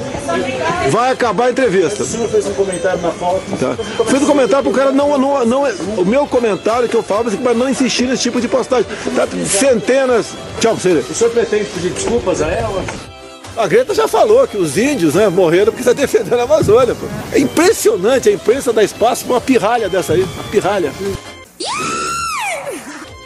Vai 0.89 1.11
acabar 1.11 1.45
a 1.45 1.51
entrevista. 1.51 2.03
O 2.03 2.05
senhor 2.05 2.29
fez 2.29 2.45
um 2.45 2.53
comentário 2.53 3.01
na 3.01 3.11
foto. 3.11 3.41
Tá. 3.57 4.05
Fiz 4.05 4.21
um 4.21 4.25
comentário 4.25 4.63
para 4.63 4.71
o 4.71 4.75
cara 4.75 4.91
não, 4.91 5.17
não, 5.17 5.45
não. 5.45 5.63
O 5.97 6.05
meu 6.05 6.27
comentário 6.27 6.89
que 6.89 6.95
eu 6.95 7.03
falo 7.03 7.31
é 7.31 7.37
para 7.37 7.53
não 7.53 7.69
insistir 7.69 8.07
nesse 8.07 8.23
tipo 8.23 8.41
de 8.41 8.47
postagem. 8.47 8.85
Tá? 9.15 9.27
Centenas. 9.45 10.33
Tchau, 10.59 10.75
você. 10.75 10.89
O 10.89 11.13
senhor 11.13 11.31
pretende 11.31 11.65
pedir 11.65 11.91
desculpas 11.91 12.41
a 12.41 12.47
ela? 12.47 12.83
A 13.57 13.67
Greta 13.67 13.93
já 13.93 14.05
falou 14.05 14.45
que 14.45 14.57
os 14.57 14.77
índios 14.77 15.15
né, 15.15 15.29
morreram 15.29 15.71
porque 15.71 15.79
está 15.79 15.93
defendendo 15.93 16.39
a 16.39 16.43
Amazônia. 16.43 16.93
Pô. 16.93 17.05
É 17.31 17.39
impressionante 17.39 18.27
a 18.27 18.33
imprensa 18.33 18.73
dar 18.73 18.83
espaço 18.83 19.23
para 19.23 19.35
uma 19.35 19.41
pirralha 19.41 19.87
dessa 19.87 20.13
aí. 20.13 20.23
Uma 20.23 20.43
pirralha. 20.51 20.91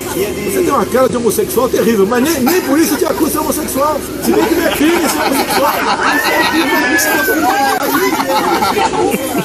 Você 0.10 0.62
tem 0.64 0.72
uma 0.72 0.86
cara 0.86 1.08
de 1.08 1.18
homossexual 1.18 1.70
terrível, 1.70 2.08
mas 2.08 2.24
nem, 2.24 2.40
nem 2.42 2.62
por 2.62 2.80
isso 2.80 2.98
te 2.98 3.06
acusa 3.06 3.32
de 3.32 3.38
homossexual. 3.38 4.00
Se 4.24 4.32
bem 4.32 4.46
que 4.46 4.56
meu 4.56 4.72
filho 4.72 4.96
é 4.96 5.10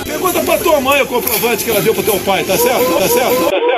Pergunta 0.04 0.40
pra 0.40 0.58
tua 0.58 0.80
mãe 0.80 1.02
o 1.02 1.06
comprovante 1.06 1.64
que 1.64 1.70
ela 1.70 1.80
deu 1.80 1.94
pro 1.94 2.02
teu 2.02 2.18
pai, 2.20 2.44
tá 2.44 2.56
certo? 2.56 2.98
Tá 2.98 3.08
certo? 3.08 3.50
Tá 3.50 3.50
certo? 3.50 3.73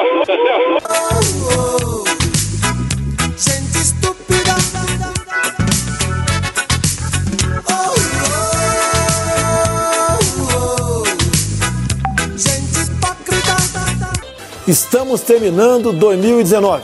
Estamos 14.66 15.20
terminando 15.20 15.92
2019 15.92 16.82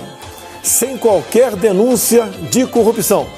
sem 0.62 0.96
qualquer 0.96 1.56
denúncia 1.56 2.26
de 2.48 2.64
corrupção. 2.64 3.28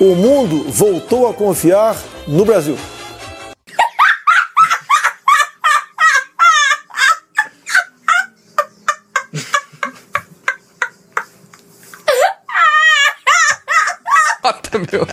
O 0.00 0.16
mundo 0.16 0.64
voltou 0.68 1.28
a 1.28 1.34
confiar 1.34 1.96
no 2.26 2.44
Brasil. 2.44 2.76
Meu. 14.90 15.06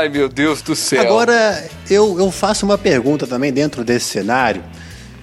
Ai, 0.00 0.08
meu 0.08 0.28
Deus 0.28 0.62
do 0.62 0.74
céu. 0.74 1.00
Agora, 1.02 1.64
eu, 1.90 2.18
eu 2.18 2.30
faço 2.30 2.64
uma 2.64 2.78
pergunta 2.78 3.26
também 3.26 3.52
dentro 3.52 3.84
desse 3.84 4.06
cenário, 4.06 4.62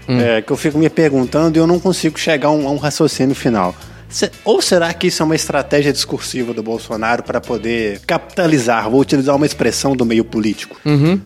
é, 0.07 0.41
que 0.41 0.51
eu 0.51 0.57
fico 0.57 0.77
me 0.77 0.89
perguntando 0.89 1.57
e 1.57 1.59
eu 1.59 1.67
não 1.67 1.79
consigo 1.79 2.17
chegar 2.19 2.47
a 2.49 2.51
um, 2.51 2.67
a 2.67 2.71
um 2.71 2.77
raciocínio 2.77 3.35
final. 3.35 3.75
Se- 4.09 4.31
ou 4.45 4.61
será 4.61 4.93
que 4.93 5.07
isso 5.07 5.21
é 5.21 5.25
uma 5.25 5.35
estratégia 5.35 5.91
discursiva 5.91 6.53
do 6.53 6.63
Bolsonaro 6.63 7.23
para 7.23 7.41
poder 7.41 7.99
capitalizar? 8.07 8.89
Vou 8.89 9.01
utilizar 9.01 9.35
uma 9.35 9.45
expressão 9.45 9.95
do 9.95 10.05
meio 10.05 10.23
político. 10.23 10.77
Uhum. 10.85 11.19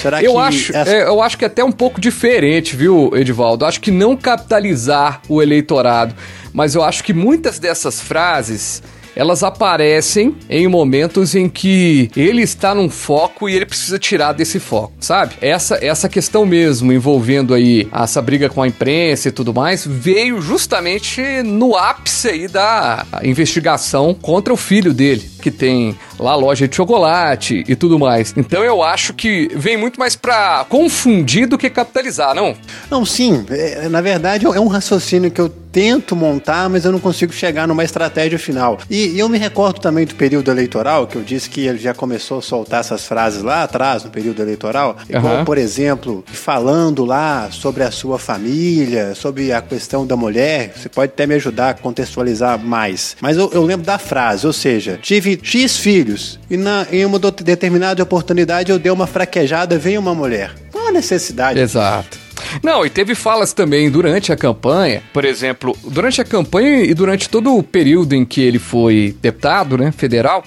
Será 0.00 0.22
eu 0.22 0.38
acho, 0.38 0.70
essa- 0.76 0.90
é, 0.92 1.02
eu 1.08 1.20
acho 1.20 1.36
que 1.36 1.44
é 1.44 1.48
até 1.48 1.64
um 1.64 1.72
pouco 1.72 2.00
diferente, 2.00 2.76
viu, 2.76 3.10
Edivaldo? 3.16 3.64
Acho 3.64 3.80
que 3.80 3.90
não 3.90 4.16
capitalizar 4.16 5.20
o 5.28 5.42
eleitorado, 5.42 6.14
mas 6.52 6.76
eu 6.76 6.82
acho 6.84 7.02
que 7.02 7.12
muitas 7.12 7.58
dessas 7.58 8.00
frases 8.00 8.82
elas 9.14 9.42
aparecem 9.42 10.34
em 10.48 10.66
momentos 10.66 11.34
em 11.34 11.48
que 11.48 12.10
ele 12.16 12.42
está 12.42 12.74
num 12.74 12.88
foco 12.88 13.48
e 13.48 13.54
ele 13.54 13.66
precisa 13.66 13.98
tirar 13.98 14.32
desse 14.32 14.58
foco, 14.58 14.92
sabe? 15.00 15.34
Essa 15.40 15.78
essa 15.82 16.08
questão 16.08 16.46
mesmo 16.46 16.92
envolvendo 16.92 17.54
aí 17.54 17.88
essa 17.92 18.22
briga 18.22 18.48
com 18.48 18.62
a 18.62 18.68
imprensa 18.68 19.28
e 19.28 19.32
tudo 19.32 19.52
mais 19.52 19.86
veio 19.86 20.40
justamente 20.40 21.20
no 21.44 21.76
ápice 21.76 22.28
aí 22.28 22.48
da 22.48 23.06
investigação 23.22 24.14
contra 24.14 24.52
o 24.52 24.56
filho 24.56 24.92
dele, 24.92 25.28
que 25.42 25.50
tem 25.50 25.98
lá 26.18 26.34
loja 26.34 26.66
de 26.68 26.74
chocolate 26.74 27.64
e 27.66 27.76
tudo 27.76 27.98
mais. 27.98 28.32
Então 28.36 28.62
eu 28.64 28.82
acho 28.82 29.12
que 29.12 29.50
vem 29.54 29.76
muito 29.76 29.98
mais 29.98 30.16
pra 30.16 30.64
confundir 30.68 31.46
do 31.46 31.58
que 31.58 31.68
capitalizar, 31.68 32.34
não? 32.34 32.54
Não, 32.90 33.04
sim. 33.04 33.44
é, 33.50 33.88
na 33.88 34.00
verdade, 34.00 34.46
é 34.46 34.60
um 34.60 34.68
raciocínio 34.68 35.30
que 35.30 35.40
eu 35.40 35.52
tento 35.72 36.14
montar, 36.14 36.68
mas 36.68 36.84
eu 36.84 36.92
não 36.92 37.00
consigo 37.00 37.32
chegar 37.32 37.66
numa 37.66 37.82
estratégia 37.82 38.38
final. 38.38 38.78
E, 38.90 39.08
e 39.08 39.18
eu 39.18 39.28
me 39.28 39.38
recordo 39.38 39.80
também 39.80 40.04
do 40.04 40.14
período 40.14 40.50
eleitoral, 40.50 41.06
que 41.06 41.16
eu 41.16 41.22
disse 41.22 41.48
que 41.48 41.66
ele 41.66 41.78
já 41.78 41.94
começou 41.94 42.38
a 42.38 42.42
soltar 42.42 42.80
essas 42.80 43.06
frases 43.06 43.42
lá 43.42 43.62
atrás, 43.62 44.04
no 44.04 44.10
período 44.10 44.42
eleitoral. 44.42 44.96
Aham. 45.12 45.44
por 45.44 45.56
exemplo, 45.56 46.22
falando 46.26 47.04
lá 47.04 47.48
sobre 47.50 47.82
a 47.82 47.90
sua 47.90 48.18
família, 48.18 49.14
sobre 49.14 49.52
a 49.52 49.62
questão 49.62 50.06
da 50.06 50.14
mulher. 50.14 50.72
Você 50.76 50.88
pode 50.88 51.12
até 51.12 51.26
me 51.26 51.34
ajudar 51.34 51.70
a 51.70 51.74
contextualizar 51.74 52.58
mais. 52.58 53.16
Mas 53.20 53.36
eu, 53.38 53.50
eu 53.52 53.64
lembro 53.64 53.86
da 53.86 53.98
frase, 53.98 54.46
ou 54.46 54.52
seja, 54.52 54.98
tive 55.00 55.31
X 55.42 55.76
filhos 55.76 56.38
e 56.50 56.56
na, 56.56 56.86
em 56.90 57.04
uma 57.04 57.18
determinada 57.18 58.02
oportunidade 58.02 58.70
eu 58.70 58.78
dei 58.78 58.90
uma 58.90 59.06
fraquejada, 59.06 59.78
veio 59.78 60.00
uma 60.00 60.14
mulher. 60.14 60.54
Qual 60.70 60.88
a 60.88 60.92
necessidade? 60.92 61.58
Exato. 61.58 62.21
Não, 62.62 62.84
e 62.84 62.90
teve 62.90 63.14
falas 63.14 63.52
também 63.52 63.90
durante 63.90 64.32
a 64.32 64.36
campanha, 64.36 65.02
por 65.12 65.24
exemplo, 65.24 65.76
durante 65.84 66.20
a 66.20 66.24
campanha 66.24 66.82
e 66.82 66.94
durante 66.94 67.28
todo 67.28 67.56
o 67.56 67.62
período 67.62 68.14
em 68.14 68.24
que 68.24 68.40
ele 68.40 68.58
foi 68.58 69.14
deputado, 69.20 69.76
né, 69.78 69.92
federal, 69.92 70.42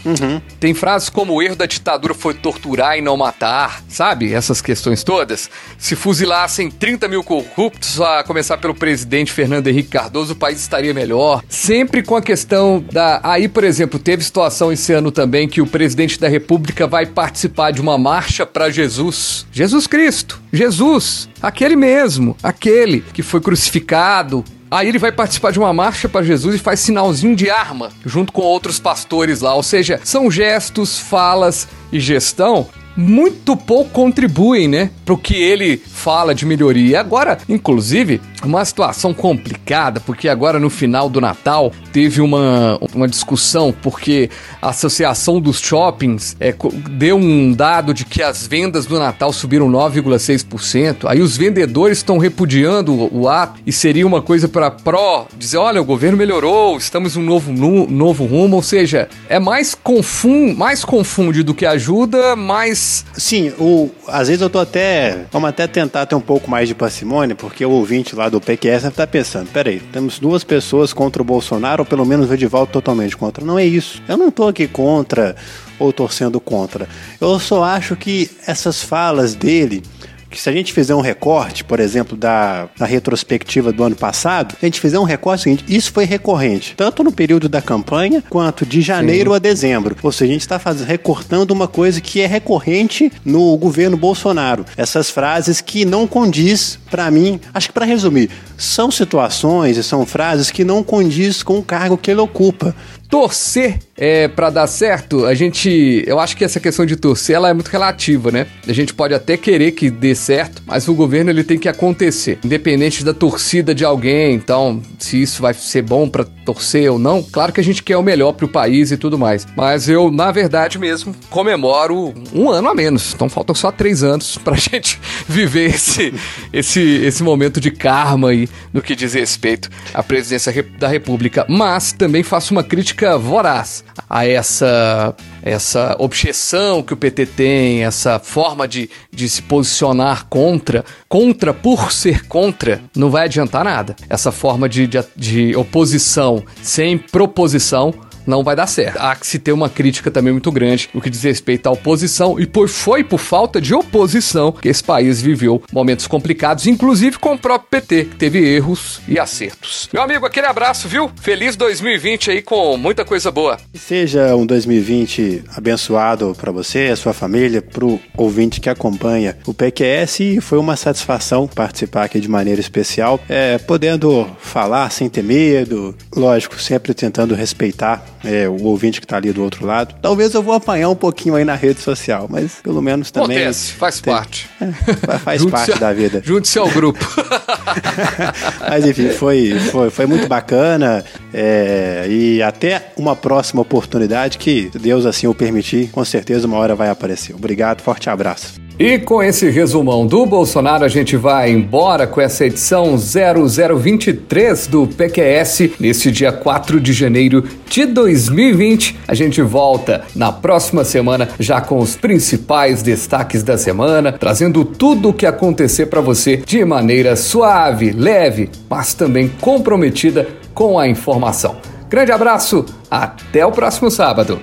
tem 0.60 0.74
frases 0.74 1.10
como 1.10 1.34
o 1.34 1.42
erro 1.42 1.56
da 1.56 1.66
ditadura 1.66 2.14
foi 2.14 2.34
torturar 2.34 2.98
e 2.98 3.02
não 3.02 3.16
matar, 3.16 3.84
sabe? 3.88 4.34
Essas 4.34 4.62
questões 4.62 5.04
todas. 5.04 5.50
Se 5.78 5.96
fuzilassem 5.96 6.70
30 6.70 7.08
mil 7.08 7.24
corruptos, 7.24 8.02
a 8.02 8.24
começar 8.24 8.58
pelo 8.58 8.74
presidente 8.74 9.32
Fernando 9.32 9.68
Henrique 9.68 9.90
Cardoso, 9.90 10.34
o 10.34 10.36
país 10.36 10.60
estaria 10.60 10.94
melhor. 10.94 11.44
Sempre 11.48 12.04
com 12.04 12.16
a 12.16 12.22
questão 12.22 12.84
da... 12.92 13.20
Aí, 13.24 13.48
por 13.48 13.64
exemplo, 13.64 14.00
teve 14.00 14.24
situação 14.24 14.72
esse 14.72 14.92
ano 14.94 15.12
também 15.12 15.48
que 15.48 15.62
o 15.62 15.68
presidente 15.68 16.20
da 16.20 16.28
república 16.28 16.88
vai 16.88 17.06
participar 17.06 17.72
de 17.72 17.82
uma 17.82 17.98
marcha 17.98 18.46
para 18.46 18.70
Jesus. 18.70 19.46
Jesus 19.52 19.88
Cristo. 19.88 20.42
Jesus. 20.52 21.30
Aquele 21.42 21.76
mesmo. 21.76 21.95
Aquele 22.44 23.02
que 23.02 23.24
foi 23.24 23.42
crucificado, 23.42 24.44
Aí 24.70 24.90
ele 24.90 24.98
vai 24.98 25.12
participar 25.12 25.52
de 25.52 25.60
uma 25.60 25.72
marcha 25.72 26.10
para 26.10 26.26
Jesus 26.26 26.56
e 26.56 26.60
faz 26.60 26.80
sinalzinho 26.80 27.36
de 27.36 27.50
arma 27.50 27.92
junto 28.04 28.34
com 28.34 28.42
outros 28.42 28.80
pastores 28.80 29.40
lá. 29.40 29.54
Ou 29.54 29.64
seja, 29.64 30.02
são 30.04 30.30
gestos, 30.30 31.00
falas 31.00 31.68
e 31.92 32.00
gestão 32.00 32.68
muito 32.96 33.58
pouco 33.58 33.92
contribuem, 33.92 34.68
né, 34.68 34.90
pro 35.04 35.18
que 35.18 35.36
ele 35.36 35.78
fala 35.78 36.34
de 36.34 36.46
melhoria. 36.46 37.00
Agora, 37.00 37.38
inclusive, 37.50 38.22
uma 38.48 38.64
situação 38.66 39.14
complicada, 39.14 40.00
porque 40.00 40.30
agora 40.30 40.60
no 40.60 40.70
final 40.70 41.10
do 41.10 41.22
Natal 41.22 41.72
teve 41.92 42.22
uma, 42.22 42.78
uma 42.94 43.08
discussão, 43.08 43.74
porque 43.82 44.30
a 44.62 44.70
Associação 44.70 45.40
dos 45.40 45.60
Shoppings 45.60 46.36
é, 46.40 46.54
deu 46.92 47.18
um 47.18 47.54
dado 47.54 47.94
de 47.94 48.06
que 48.06 48.22
as 48.22 48.46
vendas 48.48 48.86
do 48.86 49.00
Natal 49.00 49.32
subiram 49.32 49.70
9,6%. 49.70 51.06
Aí 51.08 51.22
os 51.22 51.38
vendedores 51.38 52.00
estão 52.00 52.18
repudiando 52.18 52.94
o, 52.94 53.22
o 53.22 53.30
ato 53.30 53.60
e 53.66 53.72
seria 53.72 54.06
uma 54.06 54.22
coisa 54.22 54.48
para 54.48 54.70
pró 54.72 55.28
dizer: 55.38 55.58
olha, 55.58 55.82
o 55.82 55.86
governo 55.86 56.18
melhorou, 56.18 56.78
estamos 56.78 57.16
em 57.16 57.20
um 57.20 57.24
novo, 57.24 57.52
novo 57.52 58.26
rumo. 58.26 58.58
Ou 58.58 58.64
seja, 58.64 59.08
é 59.30 59.40
mais, 59.40 59.76
confun, 59.76 60.54
mais 60.56 60.84
confunde 60.84 61.44
do 61.44 61.54
que 61.54 61.66
ajuda, 61.66 62.36
mais. 62.36 63.06
Sim, 63.14 63.52
o, 63.60 63.90
às 64.08 64.28
vezes 64.28 64.42
eu 64.42 64.50
tô 64.50 64.60
até. 64.60 65.26
Vamos 65.32 65.50
até 65.50 65.68
tentar 65.68 66.06
ter 66.06 66.16
um 66.16 66.22
pouco 66.22 66.50
mais 66.50 66.68
de 66.68 66.76
parcimônia, 66.76 67.36
porque 67.36 67.66
o 67.66 67.72
ouvinte 67.72 68.16
lá 68.16 68.30
do 68.30 68.35
PQS 68.42 68.84
deve 68.84 68.88
estar 68.90 69.08
pensando: 69.08 69.50
peraí, 69.52 69.80
temos 69.80 70.20
duas 70.20 70.44
pessoas 70.44 70.94
contra 70.94 71.22
o 71.22 71.26
Bolsonaro, 71.26 71.82
ou 71.82 71.86
pelo 71.86 72.06
menos 72.06 72.30
o 72.30 72.34
Edivaldo 72.34 72.72
totalmente 72.72 73.16
contra. 73.16 73.44
Não 73.44 73.58
é 73.58 73.66
isso. 73.66 74.02
Eu 74.08 74.18
não 74.18 74.32
tô 74.32 74.48
aqui 74.48 74.68
contra 74.68 75.36
ou 75.80 75.92
torcendo 75.92 76.40
contra. 76.40 76.88
Eu 77.20 77.40
só 77.40 77.64
acho 77.64 77.96
que 77.96 78.30
essas 78.46 78.82
falas 78.84 79.36
dele. 79.36 79.84
Que 80.28 80.42
se 80.42 80.50
a 80.50 80.52
gente 80.52 80.74
fizer 80.74 80.94
um 80.94 81.00
recorte, 81.00 81.64
por 81.64 81.80
exemplo, 81.80 82.18
da, 82.18 82.68
da 82.78 82.86
retrospectiva 82.86 83.72
do 83.72 83.82
ano 83.82 83.96
passado, 83.96 84.52
se 84.52 84.58
a 84.62 84.66
gente 84.66 84.82
fizer 84.82 85.00
um 85.00 85.06
recorte, 85.06 85.44
seguinte, 85.44 85.64
isso 85.66 85.94
foi 85.94 86.04
recorrente, 86.04 86.74
tanto 86.76 87.06
no 87.06 87.12
período 87.12 87.48
da 87.48 87.62
campanha, 87.62 88.22
quanto 88.30 88.66
de 88.66 88.82
janeiro 88.82 89.34
a 89.34 89.40
dezembro. 89.40 89.96
Ou 90.04 90.12
seja, 90.12 90.32
a 90.32 90.34
gente 90.34 90.42
está 90.42 90.60
recortando 90.86 91.52
uma 91.52 91.70
coisa 91.70 92.02
que 92.02 92.20
é 92.20 92.28
recorrente 92.28 93.10
no 93.24 93.56
governo 93.56 93.96
Bolsonaro. 93.96 94.66
Essas 94.76 95.10
frases 95.10 95.62
que 95.62 95.86
não 95.86 96.06
condiz, 96.06 96.80
para 96.96 97.12
mim, 97.12 97.42
acho 97.54 97.68
que 97.68 97.74
para 97.74 97.86
resumir, 97.86 98.30
são 98.58 98.90
situações 98.90 99.76
e 99.76 99.84
são 99.84 100.06
frases 100.06 100.50
que 100.50 100.64
não 100.64 100.82
condiz 100.82 101.44
com 101.44 101.60
o 101.60 101.64
cargo 101.64 101.98
que 101.98 102.10
ele 102.10 102.22
ocupa. 102.22 102.74
Torcer 103.10 103.80
é 103.98 104.28
para 104.28 104.50
dar 104.50 104.68
certo, 104.68 105.26
a 105.26 105.34
gente, 105.34 106.04
eu 106.08 106.20
acho 106.20 106.36
que 106.36 106.44
essa 106.44 106.60
questão 106.60 106.86
de 106.86 106.96
torcer 106.96 107.36
ela 107.36 107.50
é 107.50 107.54
muito 107.54 107.68
relativa, 107.68 108.32
né? 108.32 108.48
A 108.68 108.74
gente 108.74 108.94
pode 108.94 109.14
até 109.14 109.38
querer 109.38 109.72
que 109.72 109.90
dê 109.90 110.16
certo, 110.16 110.62
mas 110.66 110.88
o 110.88 110.94
governo 110.94 111.30
ele 111.30 111.44
tem 111.44 111.58
que 111.58 111.70
acontecer, 111.70 112.40
independente 112.44 113.06
da 113.06 113.14
torcida 113.14 113.76
de 113.76 113.86
alguém. 113.86 114.34
Então, 114.34 114.82
se 115.00 115.22
isso 115.22 115.42
vai 115.42 115.54
ser 115.54 115.82
bom 115.82 116.10
para 116.10 116.26
torcer 116.46 116.92
ou 116.92 117.00
não, 117.00 117.24
claro 117.24 117.54
que 117.54 117.62
a 117.62 117.64
gente 117.64 117.84
quer 117.84 117.96
o 117.96 118.04
melhor 118.04 118.34
pro 118.34 118.48
país 118.48 118.92
e 118.92 118.98
tudo 118.98 119.18
mais. 119.18 119.48
Mas 119.56 119.88
eu, 119.88 120.12
na 120.12 120.32
verdade 120.32 120.78
mesmo, 120.78 121.16
comemoro 121.30 122.14
um 122.34 122.50
ano 122.50 122.70
a 122.70 122.76
menos. 122.76 123.14
Então 123.14 123.30
faltam 123.30 123.56
só 123.56 123.72
três 123.72 124.04
anos 124.04 124.38
pra 124.38 124.56
gente 124.60 125.00
viver 125.28 125.76
esse, 125.76 126.14
esse, 126.52 126.82
esse 126.86 127.24
momento 127.24 127.60
de 127.60 127.72
karma 127.72 128.30
aí 128.30 128.48
no 128.74 128.82
que 128.82 128.96
diz 128.96 129.14
respeito 129.14 129.70
à 129.94 130.02
presidência 130.04 130.52
re- 130.52 130.62
da 130.64 130.88
República. 130.88 131.46
Mas 131.50 131.92
também 131.92 132.24
faço 132.24 132.54
uma 132.54 132.64
crítica 132.64 133.18
voraz 133.18 133.84
a 134.10 134.26
essa, 134.28 135.16
essa 135.42 135.96
objeção 136.00 136.82
que 136.84 136.94
o 136.94 136.98
PT 136.98 137.26
tem, 137.28 137.84
essa 137.84 138.20
forma 138.20 138.68
de, 138.68 138.90
de 139.12 139.28
se 139.28 139.42
posicionar 139.42 140.26
contra, 140.28 140.84
contra 141.08 141.54
por 141.54 141.92
ser 141.92 142.26
contra, 142.28 142.82
não 142.96 143.10
vai 143.10 143.26
adiantar 143.26 143.64
nada. 143.64 143.96
Essa 144.10 144.32
forma 144.32 144.68
de, 144.70 144.88
de, 144.88 145.04
de 145.16 145.56
oposição 145.56 146.44
sem 146.62 146.98
proposição 146.98 147.94
não 148.26 148.44
vai 148.44 148.56
dar 148.56 148.68
certo. 148.68 148.98
Há 148.98 149.16
que 149.16 149.28
se 149.28 149.40
ter 149.40 149.52
uma 149.52 149.70
crítica 149.70 150.10
também 150.10 150.34
muito 150.34 150.52
grande 150.52 150.90
no 150.94 151.02
que 151.02 151.10
diz 151.10 151.24
respeito 151.24 151.68
à 151.68 151.72
oposição, 151.72 152.40
e 152.40 152.46
por, 152.46 152.68
foi 152.68 153.04
por 153.04 153.20
falta 153.20 153.62
de 153.62 153.74
oposição 153.74 154.52
que 154.52 154.68
esse 154.70 154.84
país 154.84 155.22
viveu 155.22 155.62
momentos 155.72 156.08
complicados, 156.08 156.68
inclusive 156.68 157.18
com 157.20 157.34
o 157.34 157.38
próprio 157.38 157.70
PT, 157.70 158.06
que 158.06 158.16
teve 158.16 158.40
erros 158.40 159.02
e 159.08 159.20
acertos. 159.20 159.90
Meu 159.94 160.02
amigo, 160.02 160.26
aquele 160.26 160.48
abraço, 160.48 160.88
viu? 160.88 161.12
Feliz 161.22 161.56
2020 161.56 162.32
aí 162.32 162.42
com 162.42 162.78
muita 162.78 163.06
coisa 163.06 163.32
boa. 163.32 163.58
Que 163.72 163.80
seja 163.80 164.36
um 164.36 164.46
2020 164.46 165.44
abençoado 165.56 166.36
para 166.40 166.52
você, 166.52 166.90
a 166.92 166.96
sua 166.96 167.14
família, 167.14 167.62
pro 167.62 168.00
ouvinte 168.18 168.60
que 168.60 168.70
acompanha 168.70 169.38
o 169.46 169.54
PQS 169.54 170.20
e 170.20 170.42
foi 170.42 170.58
uma 170.58 170.76
satisfação 170.76 171.48
participar 171.48 172.06
aqui 172.06 172.20
de 172.20 172.28
maneira 172.28 172.62
especial, 172.62 173.20
é, 173.28 173.58
podendo 173.58 174.28
falar 174.40 174.90
sem 174.92 175.10
ter 175.10 175.24
medo, 175.24 175.96
lógico, 176.16 176.60
sempre 176.60 176.94
tentando 176.94 177.36
respeitar 177.36 178.15
é, 178.26 178.48
o 178.50 178.64
ouvinte 178.64 179.00
que 179.00 179.08
tá 179.08 179.18
ali 179.18 179.32
do 179.32 179.44
outro 179.44 179.66
lado. 179.66 179.96
Talvez 180.02 180.34
eu 180.34 180.42
vou 180.44 180.54
apanhar 180.54 180.90
um 180.90 180.96
pouquinho 180.96 181.36
aí 181.36 181.46
na 181.46 181.56
rede 181.56 181.80
social, 181.80 182.28
mas 182.30 182.56
pelo 182.64 182.82
menos 182.82 183.12
também. 183.12 183.38
Acontece, 183.38 183.74
faz 183.74 184.02
tem- 184.02 184.14
parte. 184.14 184.50
É, 184.62 185.18
faz 185.20 185.46
parte 185.46 185.72
a- 185.74 185.76
da 185.76 185.94
vida. 185.94 186.22
Junte-se 186.24 186.58
ao 186.60 186.70
grupo. 186.70 187.00
Mas 188.68 188.86
enfim, 188.86 189.10
foi, 189.10 189.58
foi, 189.72 189.90
foi 189.90 190.06
muito 190.06 190.28
bacana. 190.28 191.04
é, 191.34 192.06
e 192.10 192.42
até 192.42 192.92
uma 192.98 193.16
próxima 193.16 193.62
oportunidade 193.62 194.38
que, 194.38 194.70
Deus 194.80 195.06
assim 195.06 195.28
o 195.28 195.34
permitir, 195.36 195.90
com 195.92 196.04
certeza 196.04 196.48
uma 196.48 196.58
hora 196.58 196.76
vai 196.76 196.90
aparecer. 196.90 197.36
Obrigado, 197.36 197.82
forte 197.82 198.10
abraço. 198.10 198.65
E 198.78 199.00
com 199.00 199.24
esse 199.24 199.50
resumão 199.50 200.06
do 200.06 200.26
Bolsonaro, 200.26 200.84
a 200.84 200.90
gente 200.90 201.16
vai 201.16 201.50
embora 201.50 202.06
com 202.06 202.20
essa 202.20 202.46
edição 202.46 202.98
0023 202.98 204.68
do 204.68 204.86
PQS 204.86 205.70
nesse 205.80 206.12
dia 206.12 206.34
4 206.34 206.82
de 206.82 206.92
janeiro 206.92 207.46
de 207.70 207.86
2020. 207.86 209.00
A 209.08 209.14
gente 209.14 209.42
volta 209.42 210.04
na 210.14 210.30
próxima 210.30 210.84
semana 210.84 211.30
já 211.40 211.62
com 211.62 211.80
os 211.80 211.96
principais 211.96 212.84
destaques 212.84 213.44
da 213.44 213.58
semana, 213.58 214.12
trazendo 214.12 214.66
tudo 214.66 215.10
o 215.10 215.14
que 215.14 215.26
acontecer 215.26 215.86
para 215.86 216.02
você 216.02 216.44
de 216.46 216.66
maneira 216.66 217.16
suave, 217.16 217.92
leve, 217.92 218.50
mas 218.70 218.94
também 218.94 219.32
comprometida 219.40 220.28
com 220.54 220.78
a 220.78 220.86
informação. 220.86 221.56
Grande 221.90 222.12
abraço, 222.12 222.66
até 222.92 223.46
o 223.46 223.54
próximo 223.54 223.90
sábado. 223.90 224.42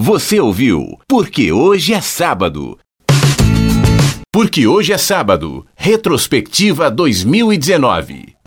Você 0.00 0.38
ouviu 0.38 0.96
Porque 1.08 1.50
Hoje 1.50 1.92
é 1.92 2.00
Sábado. 2.00 2.78
Porque 4.32 4.64
Hoje 4.64 4.92
é 4.92 4.98
Sábado. 4.98 5.66
Retrospectiva 5.74 6.88
2019. 6.88 8.37